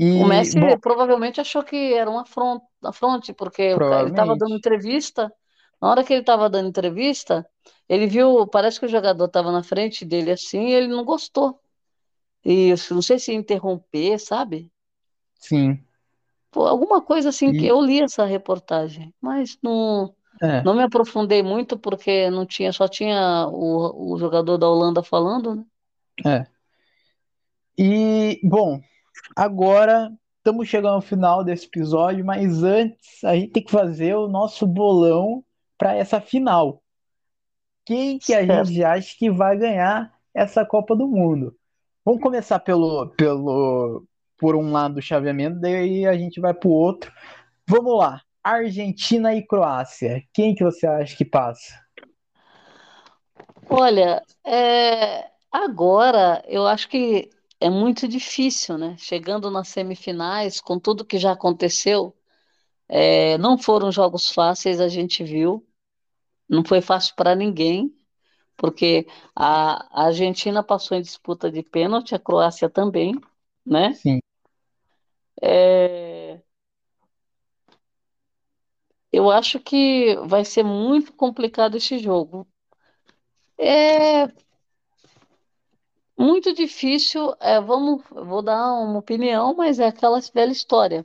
[0.00, 4.36] O E, Messi bom, provavelmente achou que era um afronte, afronte porque o ele estava
[4.36, 5.32] dando entrevista.
[5.80, 7.46] Na hora que ele estava dando entrevista,
[7.88, 11.60] ele viu, parece que o jogador estava na frente dele assim, e ele não gostou.
[12.44, 14.70] E não sei se interromper, sabe?
[15.34, 15.84] Sim.
[16.50, 20.82] Pô, alguma coisa assim que E, eu li essa reportagem, mas não, é, não me
[20.82, 25.64] aprofundei muito porque não tinha, só tinha o, o jogador da Holanda falando, né?
[26.24, 26.46] é.
[27.78, 28.80] E, bom,
[29.36, 34.28] agora estamos chegando ao final desse episódio, mas antes a gente tem que fazer o
[34.28, 35.44] nosso bolão
[35.76, 36.82] para essa final.
[37.84, 38.68] Quem que a Certo.
[38.68, 41.54] gente acha que vai ganhar essa Copa do Mundo?
[42.04, 44.04] Vamos começar pelo, pelo,
[44.38, 47.12] por um lado do chaveamento, daí a gente vai para o outro.
[47.66, 48.20] Vamos lá.
[48.42, 50.22] Argentina e Croácia.
[50.32, 51.74] Quem que você acha que passa?
[53.68, 58.96] Olha, é, agora eu acho que é muito difícil, né?
[58.98, 62.16] Chegando nas semifinais, com tudo que já aconteceu,
[62.88, 65.66] é, não foram jogos fáceis, a gente viu.
[66.48, 67.94] Não foi fácil para ninguém,
[68.56, 69.06] porque
[69.36, 73.14] a, a Argentina passou em disputa de pênalti, a Croácia também,
[73.66, 74.00] né?
[74.02, 74.20] Sim,
[75.42, 76.42] É,
[79.12, 82.46] eu acho que vai ser muito complicado esse jogo.
[83.58, 84.26] É
[86.20, 87.34] muito difícil.
[87.40, 91.04] é, vamos, vou dar uma opinião, mas é aquela velha história.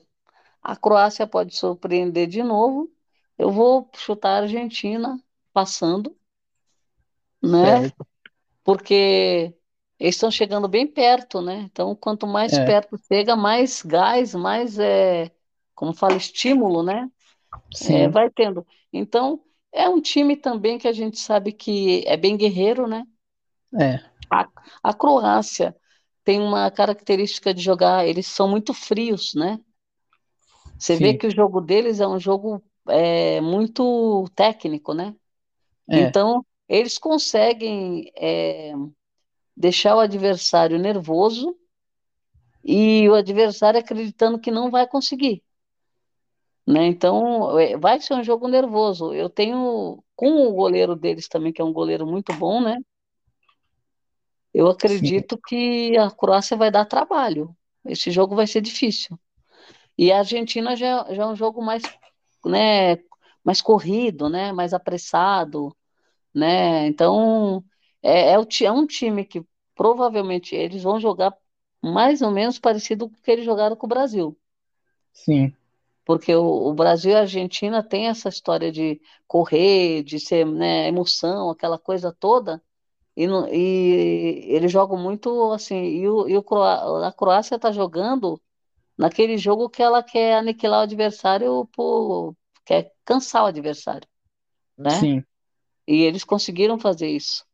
[0.64, 2.92] A Croácia pode surpreender de novo.
[3.38, 5.20] Eu vou chutar a Argentina
[5.54, 6.18] passando,
[7.42, 7.92] né?
[8.64, 9.54] Porque
[10.00, 11.62] eles estão chegando bem perto, né?
[11.62, 15.32] Então, quanto mais É, perto chega, mais gás, mais é,
[15.76, 17.12] como fala, estímulo, né?
[17.82, 18.66] É, vai tendo.
[18.94, 19.44] Então,
[19.74, 23.06] é um time também que a gente sabe que é bem guerreiro, né?
[23.80, 24.15] É.
[24.30, 24.48] A,
[24.84, 25.76] a Croácia
[26.24, 29.60] tem uma característica de jogar, eles são muito frios, né?
[30.78, 31.18] Você vê Sim.
[31.18, 35.16] que o jogo deles é um jogo é, muito técnico, né?
[35.90, 36.00] É.
[36.00, 38.74] Então, eles conseguem é,
[39.56, 41.56] deixar o adversário nervoso
[42.64, 45.44] e o adversário acreditando que não vai conseguir.
[46.68, 46.88] Né?
[46.88, 49.14] Então, é, vai ser um jogo nervoso.
[49.14, 52.80] Eu tenho, com o goleiro deles também, que é um goleiro muito bom, né?
[54.56, 57.54] Eu acredito que a Croácia vai dar trabalho.
[57.86, 59.20] Esse jogo vai ser difícil.
[59.98, 61.84] E a Argentina já, já é um jogo mais,
[62.46, 62.98] né,
[63.44, 65.76] mais corrido, né, mais apressado,
[66.34, 66.88] né?
[66.88, 67.66] Então,
[68.02, 69.44] é, é, o, é um time que
[69.76, 71.36] provavelmente eles vão jogar
[71.84, 74.38] mais ou menos parecido com o que eles jogaram com o Brasil.
[75.12, 75.54] Sim.
[76.06, 80.88] Porque o, o Brasil e a Argentina tem essa história de correr, de ser, né,
[80.88, 82.64] emoção, aquela coisa toda.
[83.16, 85.76] E, no, e eles jogam muito assim.
[85.76, 86.44] E, o, e o
[87.04, 88.42] a Croácia está jogando
[88.98, 92.36] naquele jogo que ela quer aniquilar o adversário, por,
[92.66, 94.08] quer cansar o adversário.
[94.78, 94.90] Né?
[94.90, 95.24] Sim.
[95.88, 97.46] E eles conseguiram fazer isso.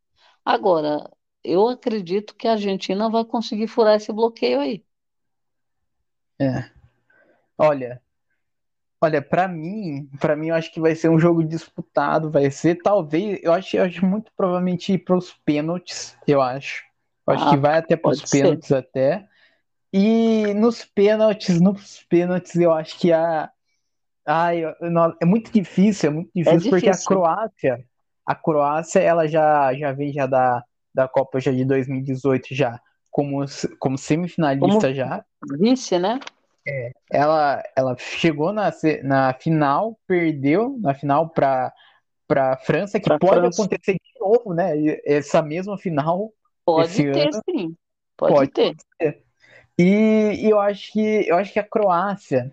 [0.44, 1.10] Agora,
[1.44, 4.84] eu acredito que a Argentina vai conseguir furar esse bloqueio aí.
[6.40, 6.72] É.
[7.58, 8.02] Olha,
[9.02, 12.76] olha, para mim, para mim eu acho que vai ser um jogo disputado, vai ser
[12.82, 16.84] talvez, eu acho, eu acho muito provavelmente ir para os pênaltis, eu acho.
[17.28, 18.42] Eu acho Ah, que vai até para os pode ser.
[18.44, 19.28] pênaltis até.
[19.94, 23.50] E nos pênaltis, nos pênaltis eu acho que a
[24.26, 27.08] Ai, não, é muito difícil, é muito difícil porque a difícil.
[27.08, 27.84] Croácia,
[28.26, 32.80] a Croácia, ela já já vem já da, da Copa já de 2018 já
[33.10, 33.44] como
[33.80, 35.26] como semifinalista Como- já.
[35.60, 36.20] Vice, né?
[37.12, 38.72] Ela, ela chegou na,
[39.04, 41.74] na final, perdeu na final para
[42.28, 43.64] para França, que Pra pode França.
[43.64, 44.72] acontecer de novo, né?
[45.06, 46.32] Essa mesma final
[46.66, 47.42] Pode esse ter, ano.
[47.50, 47.76] sim.
[48.18, 48.52] Pode, Pode.
[48.52, 48.76] ter.
[49.78, 52.52] E, e eu acho que eu acho que a Croácia,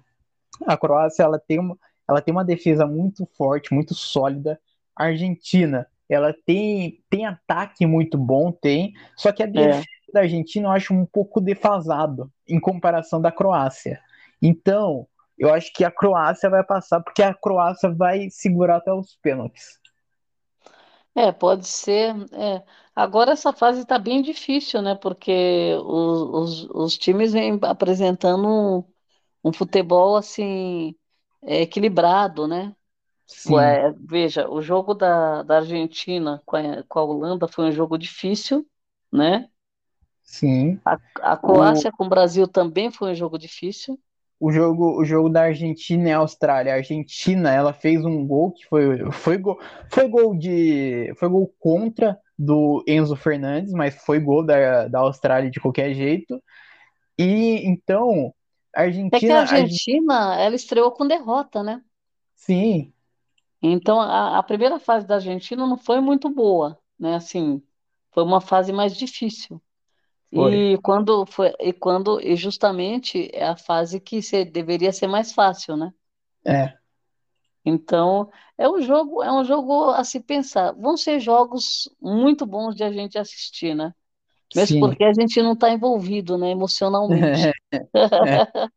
[0.67, 1.79] a Croácia ela tem uma,
[2.09, 4.61] ela tem uma defesa muito forte, muito sólida.
[4.97, 10.69] A Argentina, ela tem tem ataque muito bom, tem, só que a defesa da Argentina
[10.69, 14.01] eu acho um pouco defasado em comparação da Croácia.
[14.43, 15.07] Então,
[15.39, 19.79] eu acho que a Croácia vai passar porque a Croácia vai segurar até os pênaltis.
[21.15, 22.15] É, pode ser.
[22.33, 22.65] é.
[22.95, 24.95] Agora essa fase está bem difícil, né?
[24.95, 28.85] Porque os, os, os times vêm apresentando um,
[29.45, 30.97] um futebol assim
[31.43, 32.75] é, equilibrado, né?
[33.27, 37.73] Sim, Ué, veja, o jogo da, da Argentina com a, com a Holanda foi um
[37.73, 38.69] jogo difícil,
[39.13, 39.51] né?
[40.29, 40.81] Sim.
[40.85, 43.97] A, a Croácia com o Brasil também foi um jogo difícil.
[44.41, 46.73] o jogo, o jogo da Argentina e Austrália.
[46.73, 49.59] A Argentina, ela fez um gol que foi, foi gol,
[49.91, 55.51] foi gol de, foi gol contra do Enzo Fernandes, mas foi gol da, da Austrália
[55.51, 56.41] de qualquer jeito.
[57.19, 58.35] E então,
[58.75, 61.83] a É que Argentina, a a Argen- Argentina, ela estreou com derrota, né?
[62.35, 62.93] sim,
[63.63, 67.15] Então, a, a primeira fase da Argentina não foi muito boa, né?
[67.17, 67.63] Assim,
[68.13, 69.61] foi uma fase mais difícil.
[70.35, 70.63] Foi.
[70.63, 75.33] E quando foi, e quando, e justamente é a fase que se- deveria ser mais
[75.33, 75.93] fácil, né?
[76.45, 76.79] é,
[77.65, 80.73] Então, é um jogo, é um jogo a se pensar.
[80.73, 83.93] Vão ser jogos muito bons de a gente assistir, né?
[84.55, 84.91] Mesmo sim.
[84.91, 87.51] porque a gente não está envolvido, né, emocionalmente.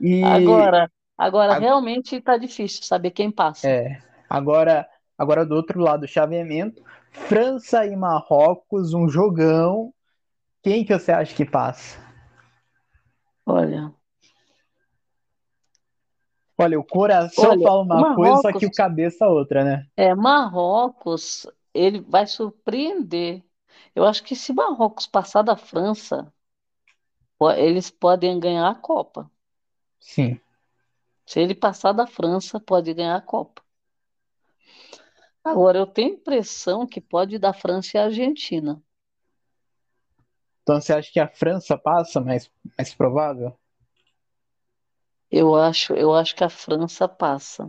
[0.00, 3.70] E Agora, agora realmente está difícil saber quem passa.
[3.72, 4.88] é, agora,
[5.18, 9.92] agora do outro lado do chaveamento, França e Marrocos, um jogão.
[10.62, 11.98] Quem que você acha que passa?
[13.44, 13.94] Olha,
[16.56, 19.86] Olha, o coração Olha, fala uma o coisa, só Marrocos- que o cabeça outra, né?
[19.96, 23.44] é, Marrocos, ele vai surpreender.
[23.94, 26.32] Eu acho que se Marrocos passar da França,
[27.58, 29.28] eles podem ganhar a Copa.
[30.00, 30.40] Sim.
[31.24, 33.62] Se ele passar da França, pode ganhar a Copa.
[35.44, 38.82] Agora, eu tenho impressão que pode dar França e Argentina.
[40.62, 43.58] Então você acha que a França passa mais, mais provável?
[45.28, 47.68] Eu acho, eu acho que a França passa.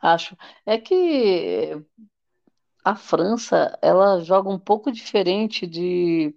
[0.00, 0.36] Acho.
[0.66, 1.84] É que
[2.84, 6.34] a França, ela joga um pouco diferente de,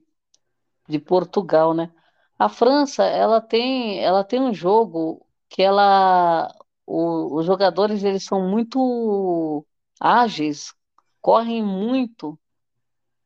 [0.89, 1.91] de Portugal, né?
[2.39, 6.53] A França, ela tem, ela tem um jogo que ela,
[6.87, 9.65] o- os jogadores, eles são muito
[9.99, 10.73] ágeis,
[11.21, 12.39] correm muito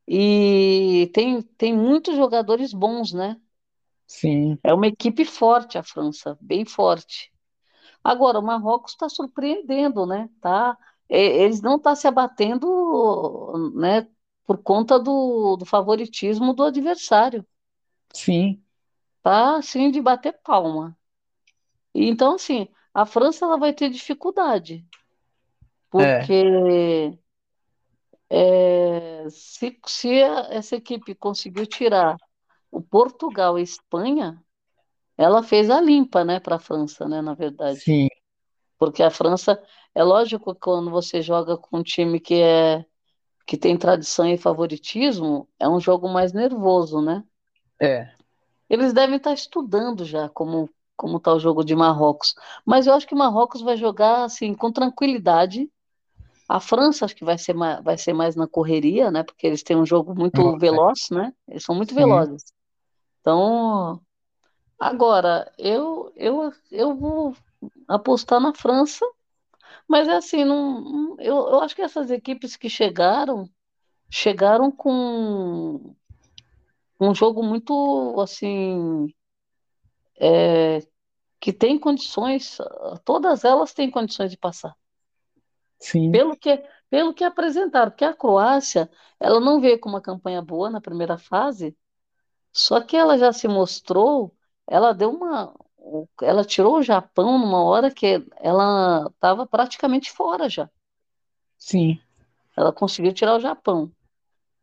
[0.08, 3.39] e tem, tem muitos jogadores bons, né?
[4.08, 7.32] Sim, É uma equipe forte a França, bem forte.
[8.04, 10.30] Agora, o Marrocos está surpreendendo, né?
[10.41, 10.78] Tá?
[11.12, 14.08] eles não estão tá se abatendo, né,
[14.45, 17.45] por conta do, do favoritismo do adversário.
[18.14, 18.64] Sim.
[19.22, 20.97] Tá, assim, de bater palma.
[21.93, 24.86] Então, assim, a França ela vai ter dificuldade,
[25.89, 27.20] porque é.
[28.34, 32.15] É, se, se essa equipe conseguiu tirar
[32.71, 34.41] o Portugal e a Espanha,
[35.17, 37.82] ela fez a limpa, né, para a França, né, na verdade.
[37.82, 38.07] Sim.
[38.77, 39.61] Porque a França,
[39.93, 42.86] é lógico que quando você joga com um time que é
[43.45, 47.21] que tem tradição e favoritismo, é um jogo mais nervoso, né?
[47.82, 48.09] É.
[48.69, 52.36] Eles devem estar estudando já como como está o jogo de Marrocos.
[52.63, 55.67] Mas eu acho que Marrocos vai jogar assim com tranquilidade.
[56.52, 59.24] A França acho que vai ser mais, vai ser mais na correria, né?
[59.24, 61.32] Porque eles têm um jogo muito veloz, né?
[61.47, 61.95] Eles são muito Sim.
[61.95, 62.43] velozes.
[63.22, 64.02] Então,
[64.78, 67.34] agora eu eu eu vou
[67.88, 69.06] apostar na França,
[69.88, 73.49] mas é assim, não, eu, eu acho que essas equipes que chegaram
[74.10, 75.95] chegaram com
[76.99, 79.08] um jogo muito assim
[80.20, 80.80] é,
[81.39, 82.58] que tem condições,
[83.06, 84.76] todas elas têm condições de passar.
[85.82, 86.11] Sim.
[86.11, 90.69] Pelo que, pelo que apresentaram, porque a Croácia, ela não veio com uma campanha boa
[90.69, 91.75] na primeira fase,
[92.53, 94.36] só que ela já se mostrou,
[94.67, 95.55] ela deu uma,
[96.21, 100.69] ela tirou o Japão numa hora que ela estava praticamente fora já.
[101.57, 101.99] Sim.
[102.55, 103.91] Ela conseguiu tirar o Japão.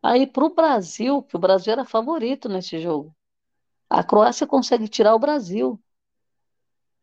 [0.02, 3.14] Aí para o Brasil, que o Brasil era favorito nesse jogo,
[3.90, 5.80] a Croácia consegue tirar o Brasil.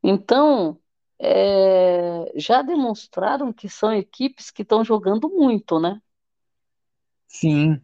[0.03, 0.80] Então,
[1.20, 6.01] é, já demonstraram que são equipes que estão jogando muito, né?
[7.28, 7.82] Sim.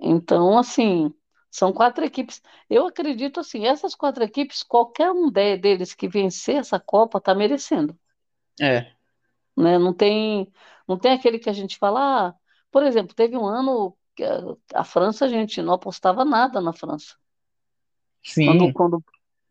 [0.00, 1.12] Então, assim,
[1.50, 2.42] são quatro equipes.
[2.68, 7.98] Eu acredito assim, essas quatro equipes, qualquer um deles que vencer essa Copa está merecendo.
[8.60, 8.92] É.
[9.56, 9.78] Né?
[9.78, 10.52] Não tem,
[10.86, 12.34] não tem aquele que a gente fala, ah,
[12.70, 14.40] por exemplo, teve um ano que a,
[14.74, 17.16] a França, a gente não apostava nada na França.
[18.22, 18.46] Sim.
[18.46, 19.04] Quando, quando,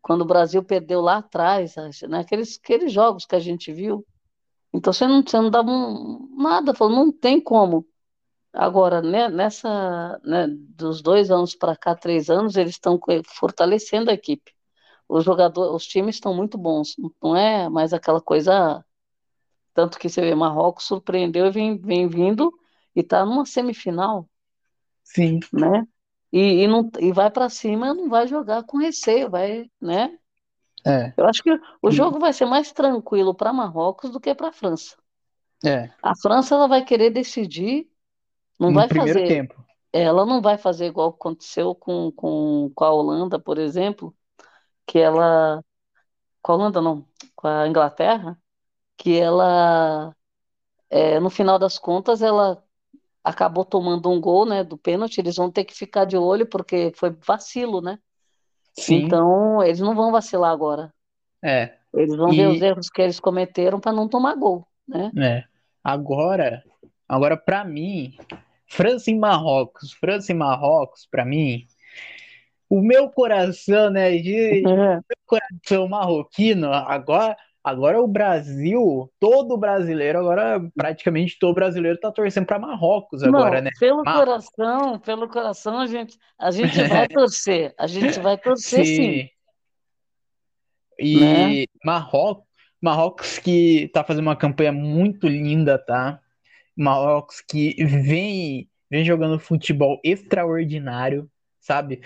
[0.08, 1.74] quando o Brasil perdeu lá atrás,
[2.08, 4.06] né, aqueles, aqueles jogos que a gente viu.
[4.72, 7.86] Então você não, você não dava um, nada, falou, não tem como.
[8.50, 14.14] Agora, né, nessa, né, dos dois anos para cá, três anos, eles estão fortalecendo a
[14.14, 14.50] equipe.
[15.06, 18.82] Os jogadores, os times estão muito bons, não é mais aquela coisa.
[19.74, 22.50] Tanto que você vê, Marrocos surpreendeu e vem, vem vindo
[22.96, 24.26] e está numa semifinal.
[25.04, 25.40] Sim.
[25.52, 25.86] Né?
[26.32, 30.18] E, e, não, e vai para cima, não vai jogar com receio, vai, né?
[30.86, 31.12] É.
[31.16, 31.50] Eu acho que
[31.82, 34.96] o jogo vai ser mais tranquilo para Marrocos do que para a França.
[35.64, 35.90] É.
[36.02, 37.88] A França ela vai querer decidir,
[38.58, 39.64] não no vai primeiro fazer, tempo.
[39.92, 44.14] ela não vai fazer igual aconteceu com, com, com a Holanda, por exemplo,
[44.86, 45.62] que ela,
[46.42, 48.38] com a Holanda não, com a Inglaterra,
[48.96, 50.14] que ela,
[50.90, 52.62] é, no final das contas, ela
[53.22, 56.92] acabou tomando um gol, né, do pênalti, eles vão ter que ficar de olho porque
[56.94, 57.98] foi vacilo, né?
[58.74, 59.04] Sim.
[59.04, 60.92] Então, eles não vão vacilar agora.
[61.42, 61.74] É.
[61.92, 65.10] Eles vão E- ver os erros que eles cometeram para não tomar gol, né?
[65.18, 65.44] É.
[65.82, 66.62] Agora,
[67.08, 68.16] agora para mim,
[68.66, 71.66] França e Marrocos, França e Marrocos, para mim,
[72.68, 75.00] o meu coração, né, de É.
[75.26, 77.36] coração marroquino, agora,
[77.68, 83.64] agora o Brasil, todo brasileiro, agora praticamente todo brasileiro tá torcendo para Marrocos agora, Não,
[83.64, 83.70] né?
[83.78, 88.94] pelo coração, pelo coração a gente, a gente vai torcer, a gente vai torcer sim,
[88.94, 89.28] Sim.
[91.00, 92.44] E Marrocos,
[92.82, 96.20] Marrocos que tá fazendo uma campanha muito linda, tá?
[96.76, 102.00] Marrocos que vem, vem jogando futebol extraordinário, sabe?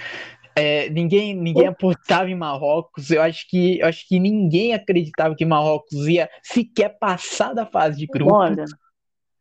[0.56, 3.10] É, ninguém, ninguém apostava em Marrocos.
[3.10, 7.98] Eu acho que, eu acho que ninguém acreditava que Marrocos ia sequer passar da fase
[7.98, 8.42] de grupo.
[8.46, 8.72] Olha,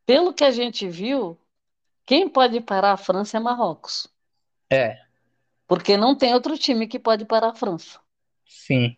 [0.06, 1.40] pelo que a gente viu,
[2.06, 4.08] quem pode parar a França é Marrocos,
[4.72, 5.02] É,
[5.68, 8.00] porque não tem outro time que pode parar a França.
[8.46, 8.98] sim.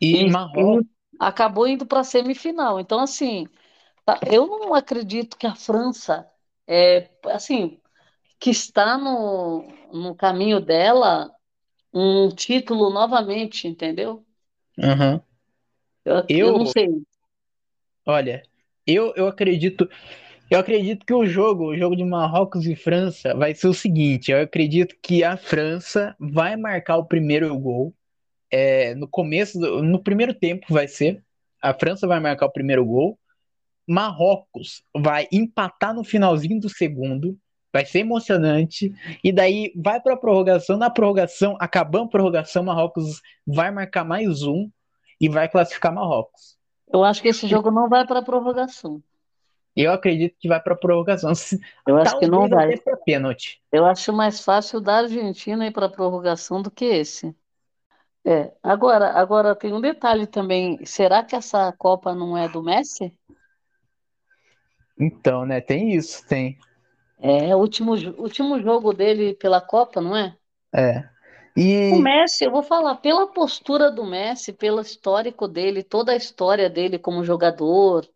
[0.00, 0.86] E, E- Marrocos,
[1.18, 2.80] acabou indo para a semifinal.
[2.80, 3.46] Então, assim,
[4.04, 6.30] tá, eu não acredito que a França,
[6.66, 7.80] é, assim,
[8.40, 11.34] que está no, no caminho dela
[11.92, 14.26] um título novamente, entendeu?
[14.82, 15.20] aham.
[16.04, 16.88] Eu, eu Eu- não sei.
[18.06, 18.42] Olha,
[18.86, 19.88] eu, eu acredito,
[20.50, 24.32] eu acredito que o jogo, o jogo de Marrocos e França vai ser o seguinte,
[24.32, 27.94] eu acredito que a França vai marcar o primeiro gol,
[28.50, 31.24] é, no começo, do- no primeiro tempo vai ser,
[31.62, 33.18] a França vai marcar o primeiro gol,
[33.88, 37.38] Marrocos vai empatar no finalzinho do segundo,
[37.72, 38.92] vai ser emocionante,
[39.22, 44.42] e daí vai para a prorrogação, na prorrogação, acabando a prorrogação, Marrocos vai marcar mais
[44.42, 44.68] um
[45.20, 46.58] e vai classificar Marrocos.
[46.92, 49.02] Eu acho que esse jogo não vai para a prorrogação.
[49.76, 51.32] Eu acredito que vai para prorrogação.
[51.86, 52.76] Eu acho que não vai.
[52.78, 53.62] para pênalti.
[53.70, 57.34] Eu acho mais fácil da Argentina ir para prorrogação do que esse.
[58.24, 58.52] É.
[58.62, 60.84] Agora, agora tem um detalhe também.
[60.84, 63.14] Será que essa Copa não é do Messi?
[64.98, 65.60] Então, né?
[65.60, 66.58] Tem isso, tem.
[67.22, 70.36] É, o último, último jogo dele pela Copa, não é?
[70.74, 71.08] É.
[71.56, 71.92] E...
[71.92, 76.70] O Messi, eu vou falar, pela postura do Messi, pelo histórico dele, toda a história
[76.70, 78.08] dele como jogador,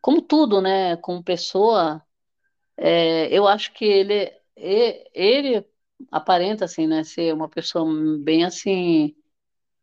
[0.00, 2.02] como tudo, né, como pessoa,
[2.76, 5.64] é, eu acho que ele, ele
[6.10, 7.84] aparenta, assim, né, ser uma pessoa
[8.18, 9.14] bem, assim,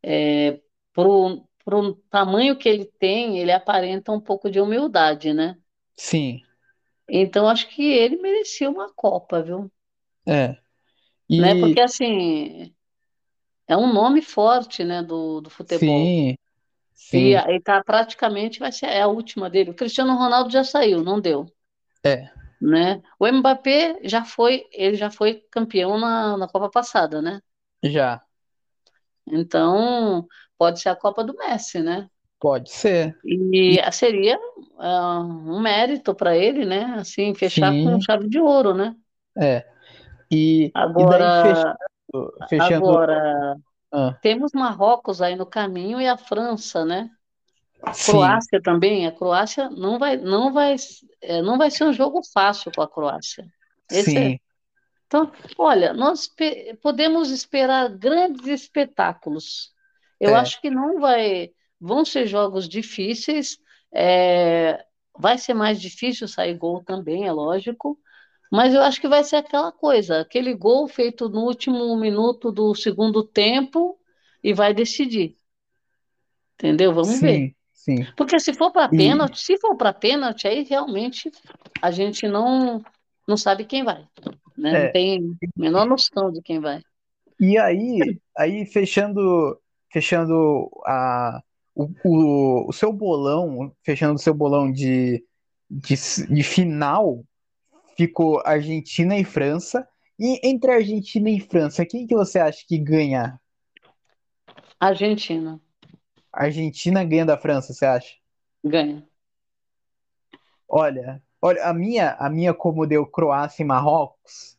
[0.02, 0.60] é,
[0.92, 5.56] pro, pro tamanho que ele tem, ele aparenta um pouco de humildade, né?
[5.96, 6.42] Sim.
[7.12, 9.70] Então, acho que ele merecia uma Copa, viu?
[10.26, 10.56] É.
[11.28, 11.40] E...
[11.40, 11.58] Né?
[11.58, 12.72] Porque, assim,
[13.66, 15.78] é um nome forte, né, do, do futebol.
[15.78, 16.36] Sim,
[16.94, 17.18] sim.
[17.18, 19.70] E, e tá praticamente vai ser é a última dele.
[19.70, 21.46] O Cristiano Ronaldo já saiu, não deu.
[22.04, 22.30] É.
[22.60, 23.02] Né?
[23.18, 27.40] O Mbappé já foi, ele já foi campeão na, na Copa passada, né?
[27.82, 28.22] Já.
[29.26, 30.26] Então,
[30.58, 32.08] pode ser a Copa do Messi, né?
[32.40, 33.16] Pode ser.
[33.24, 33.92] E, e...
[33.92, 36.96] seria uh, um mérito para ele, né?
[36.98, 37.84] Assim, fechar Sim.
[37.84, 38.96] com chave de ouro, né?
[39.36, 39.66] É.
[40.30, 42.88] E, Agora, e daí, fechando.
[42.88, 43.56] Agora,
[43.92, 44.16] ah.
[44.22, 47.10] temos Marrocos aí no caminho e a França, né?
[47.92, 48.12] Sim.
[48.12, 49.06] Croácia também.
[49.06, 50.76] A Croácia não vai, não vai,
[51.20, 53.46] é, não vai ser um jogo fácil com a Croácia.
[53.90, 54.34] Esse Sim.
[54.34, 54.38] É...
[55.06, 56.32] Então, olha, nós
[56.80, 59.72] podemos esperar grandes espetáculos.
[60.20, 60.34] Eu é.
[60.34, 61.50] acho que não vai,
[61.80, 63.58] vão ser jogos difíceis.
[63.92, 64.84] É,
[65.18, 67.98] vai ser mais difícil sair gol também, é lógico.
[68.50, 72.74] Mas eu acho que vai ser aquela coisa, aquele gol feito no último minuto do
[72.74, 73.96] segundo tempo
[74.42, 75.36] e vai decidir.
[76.54, 76.92] Entendeu?
[76.92, 77.56] Vamos sim, ver.
[77.72, 78.06] Sim.
[78.16, 79.38] Porque se for para pênalti, e...
[79.38, 81.30] se for para pênalti, aí realmente
[81.80, 82.82] a gente não
[83.26, 84.04] não sabe quem vai,
[84.58, 84.70] né?
[84.70, 84.84] É.
[84.84, 86.82] Não tem a menor noção de quem vai.
[87.38, 89.58] E aí, aí fechando
[89.92, 91.40] fechando a
[91.74, 95.24] o, o, o seu bolão, fechando o seu bolão de,
[95.70, 95.94] de,
[96.28, 97.24] de final,
[97.96, 99.86] ficou Argentina e França.
[100.18, 103.40] E entre Argentina e França, quem que você acha que ganha?
[104.78, 105.60] Argentina.
[106.32, 108.16] Argentina ganha da França, você acha?
[108.64, 109.06] Ganha.
[110.68, 114.56] Olha, olha, a minha, a minha como deu Croácia e Marrocos,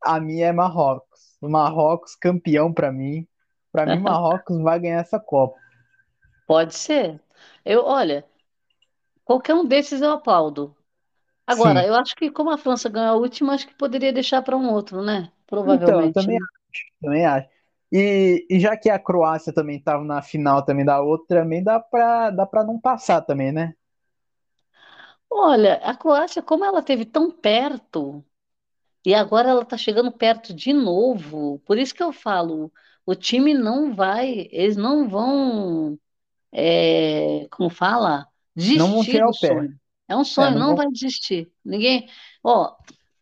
[0.00, 1.36] a minha é Marrocos.
[1.42, 3.26] Marrocos campeão para mim.
[3.72, 5.58] Para mim Marrocos vai ganhar essa Copa.
[6.46, 7.20] Pode ser.
[7.64, 8.24] Eu, olha,
[9.24, 10.76] qualquer um desses eu aplaudo.
[11.46, 11.86] Agora, Sim.
[11.86, 14.70] eu acho que como a França ganhou a última, acho que poderia deixar para um
[14.72, 15.32] outro, né?
[15.46, 15.62] Provavelmente.
[15.64, 17.48] Então, também acho, também acho.
[17.92, 21.78] E, e já que a Croácia também estava na final também da outra, também dá
[21.80, 23.74] para dá para não passar também, né?
[25.30, 28.24] Olha, a Croácia, como ela teve tão perto,
[29.06, 32.72] e agora ela está chegando perto de novo, por isso que eu falo,
[33.06, 35.98] o time não vai, eles não vão,
[36.54, 39.48] é, como fala, desistir não vão tirar o pé.
[39.48, 39.80] Sonho.
[40.06, 41.50] É um sonho, é, não, não vai desistir.
[41.64, 42.08] Ninguém.
[42.42, 42.72] Ó,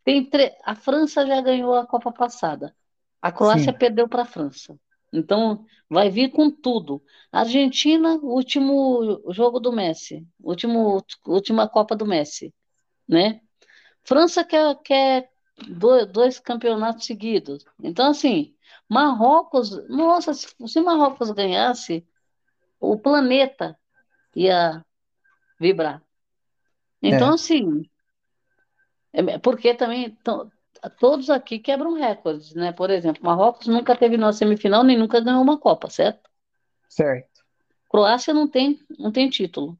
[0.04, 0.52] tem tre...
[0.64, 2.74] a França já ganhou a Copa passada.
[3.22, 3.78] A Croácia Sim.
[3.78, 4.78] perdeu para a França.
[5.12, 7.02] Então, vai vir com tudo.
[7.30, 12.52] Argentina, último jogo do Messi, último, última Copa do Messi,
[13.08, 13.40] né?
[14.02, 15.30] França quer, quer
[15.68, 17.64] dois, dois campeonatos seguidos.
[17.82, 18.54] Então, assim,
[18.88, 22.04] Marrocos, nossa, se, se Marrocos ganhasse,
[22.82, 23.78] o planeta
[24.34, 24.84] ia
[25.58, 26.02] vibrar.
[27.00, 27.34] Então, é.
[27.34, 27.88] assim,
[29.12, 30.16] é, porque também
[30.98, 32.72] todos aqui quebram recordes, né?
[32.72, 36.28] Por exemplo, Marrocos nunca teve na semifinal nem nunca ganhou uma Copa, certo?
[36.88, 37.42] Certo.
[37.88, 39.78] Croácia não tem, não tem título.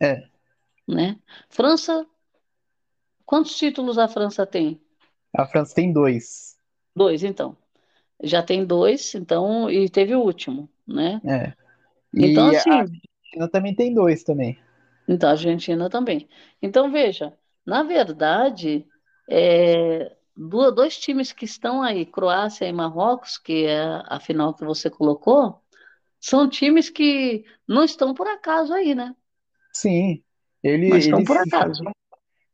[0.00, 0.28] É.
[0.86, 1.18] Né?
[1.48, 2.06] França,
[3.24, 4.80] quantos títulos a França tem?
[5.32, 6.56] A França tem dois.
[6.94, 7.56] Dois, então.
[8.22, 11.20] Já tem dois, então, e teve o último, né?
[11.24, 11.52] É.
[12.14, 12.70] E então, assim.
[12.70, 14.58] A Argentina também tem dois também.
[15.08, 16.28] Então, a Argentina também.
[16.62, 17.32] Então, veja,
[17.64, 18.86] na verdade,
[19.28, 24.88] é, dois times que estão aí, Croácia e Marrocos, que é a final que você
[24.88, 25.60] colocou,
[26.20, 29.14] são times que não estão por acaso aí, né?
[29.72, 30.22] Sim,
[30.62, 31.84] ele, não estão eles por acaso.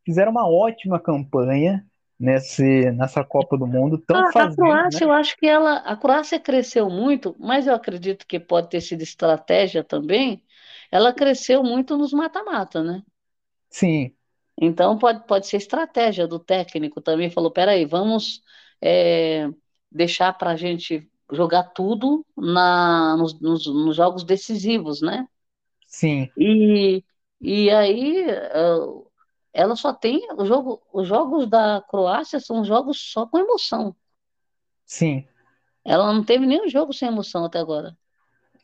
[0.05, 1.87] Fizeram uma ótima campanha
[2.23, 3.99] nesse, nessa Copa do Mundo.
[3.99, 5.07] Tão a, fazendo, a Croácia, né?
[5.07, 9.03] eu acho que ela, a Croácia cresceu muito, mas eu acredito que pode ter sido
[9.03, 10.41] estratégia também,
[10.91, 13.03] ela cresceu muito nos mata-mata, né?
[13.69, 14.15] Sim.
[14.61, 17.29] Então pode, pode ser estratégia do técnico também.
[17.29, 18.41] Falou: peraí, vamos
[18.81, 19.49] é,
[19.91, 25.27] deixar para a gente jogar tudo na, nos, nos, nos, jogos decisivos, né?
[25.89, 26.29] Sim.
[26.37, 27.03] E,
[27.41, 28.27] E aí
[29.53, 33.95] ela só tem o jogo, os jogos da Croácia são jogos só com emoção.
[34.85, 35.27] Sim.
[35.85, 37.97] Ela não teve nenhum jogo sem emoção até agora.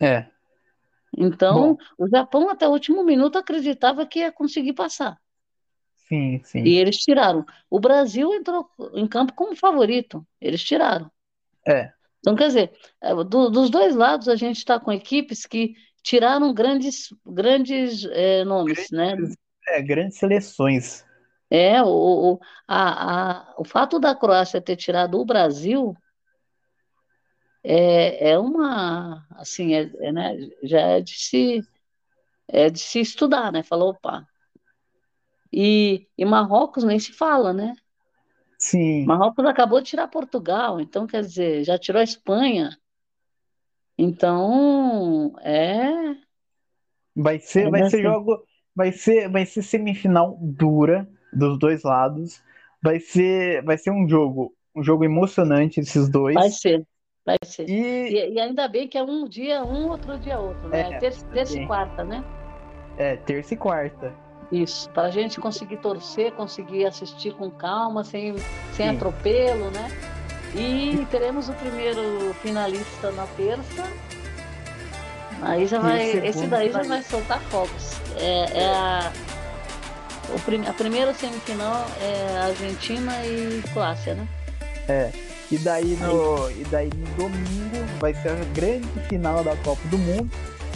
[0.00, 0.26] É.
[1.16, 2.04] Então, Bom.
[2.04, 5.18] o Japão até o último minuto acreditava que ia conseguir passar.
[5.96, 6.62] Sim, sim.
[6.62, 7.44] E eles tiraram.
[7.68, 10.26] O Brasil entrou em campo como favorito.
[10.40, 11.10] Eles tiraram.
[11.66, 11.92] É.
[12.20, 16.52] Então, quer dizer, é, do, dos dois lados a gente está com equipes que tiraram
[16.54, 19.16] grandes, grandes é, nomes, né?
[19.68, 19.78] Grandes?
[19.78, 21.04] É, grandes seleções.
[21.50, 21.86] É, o,
[22.34, 25.96] o, a, a, o fato da Croácia ter tirado o Brasil
[27.64, 31.62] é, é uma, assim, é, é, né, já é de se,
[32.46, 33.62] é de se estudar, né?
[33.62, 34.26] Falou, opa.
[35.52, 37.74] E, e Marrocos nem se fala, né?
[38.58, 39.06] Sim.
[39.06, 42.76] Marrocos acabou de tirar Portugal, então quer dizer, já tirou a Espanha.
[43.96, 46.14] Então, é.
[47.16, 48.44] Vai ser, é vai ser jogo,
[48.78, 52.40] vai ser, vai ser semifinal dura dos dois lados.
[52.80, 56.34] Vai ser, vai ser um jogo, um jogo emocionante esses dois.
[56.34, 56.86] Vai ser,
[57.26, 57.68] vai ser.
[57.68, 60.92] E, e, e ainda bem que é um dia um, outro dia outro, né?
[60.92, 62.24] É, terça, terça e quarta, né?
[62.96, 64.14] É, terça e quarta.
[64.52, 68.36] Isso, para a gente conseguir torcer, conseguir assistir com calma, sem,
[68.74, 69.90] sem atropelo, né?
[70.54, 73.82] E teremos o primeiro finalista na terça.
[75.42, 76.10] Aí já vai.
[76.26, 77.92] Esse daí já vai soltar fogos.
[78.16, 79.12] É, é a,
[80.34, 84.28] o prim, a primeira semifinal é Argentina e Croácia, né?
[84.88, 85.10] É.
[85.50, 89.96] E daí no, e daí no domingo vai ser a grande final da Copa do
[89.96, 90.30] Mundo.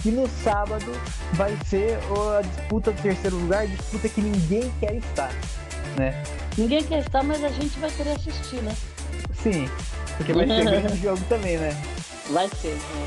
[0.05, 0.93] E no sábado
[1.34, 1.98] vai ser
[2.39, 5.30] a disputa do terceiro lugar, disputa que ninguém quer estar,
[5.97, 6.20] né?
[6.59, 8.74] Ninguém quer estar, mas a gente vai querer assistir, né?
[9.32, 9.70] Sim,
[10.16, 11.70] porque vai ser grande jogo também, né?
[12.30, 13.06] Vai ser, né?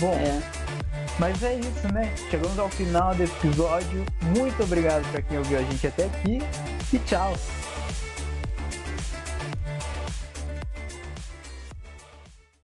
[0.00, 0.61] Bom, é.
[1.18, 2.12] Mas é isso, né?
[2.30, 4.04] Chegamos ao final desse episódio.
[4.36, 6.38] Muito obrigado para quem ouviu a gente até aqui
[6.92, 7.34] e tchau!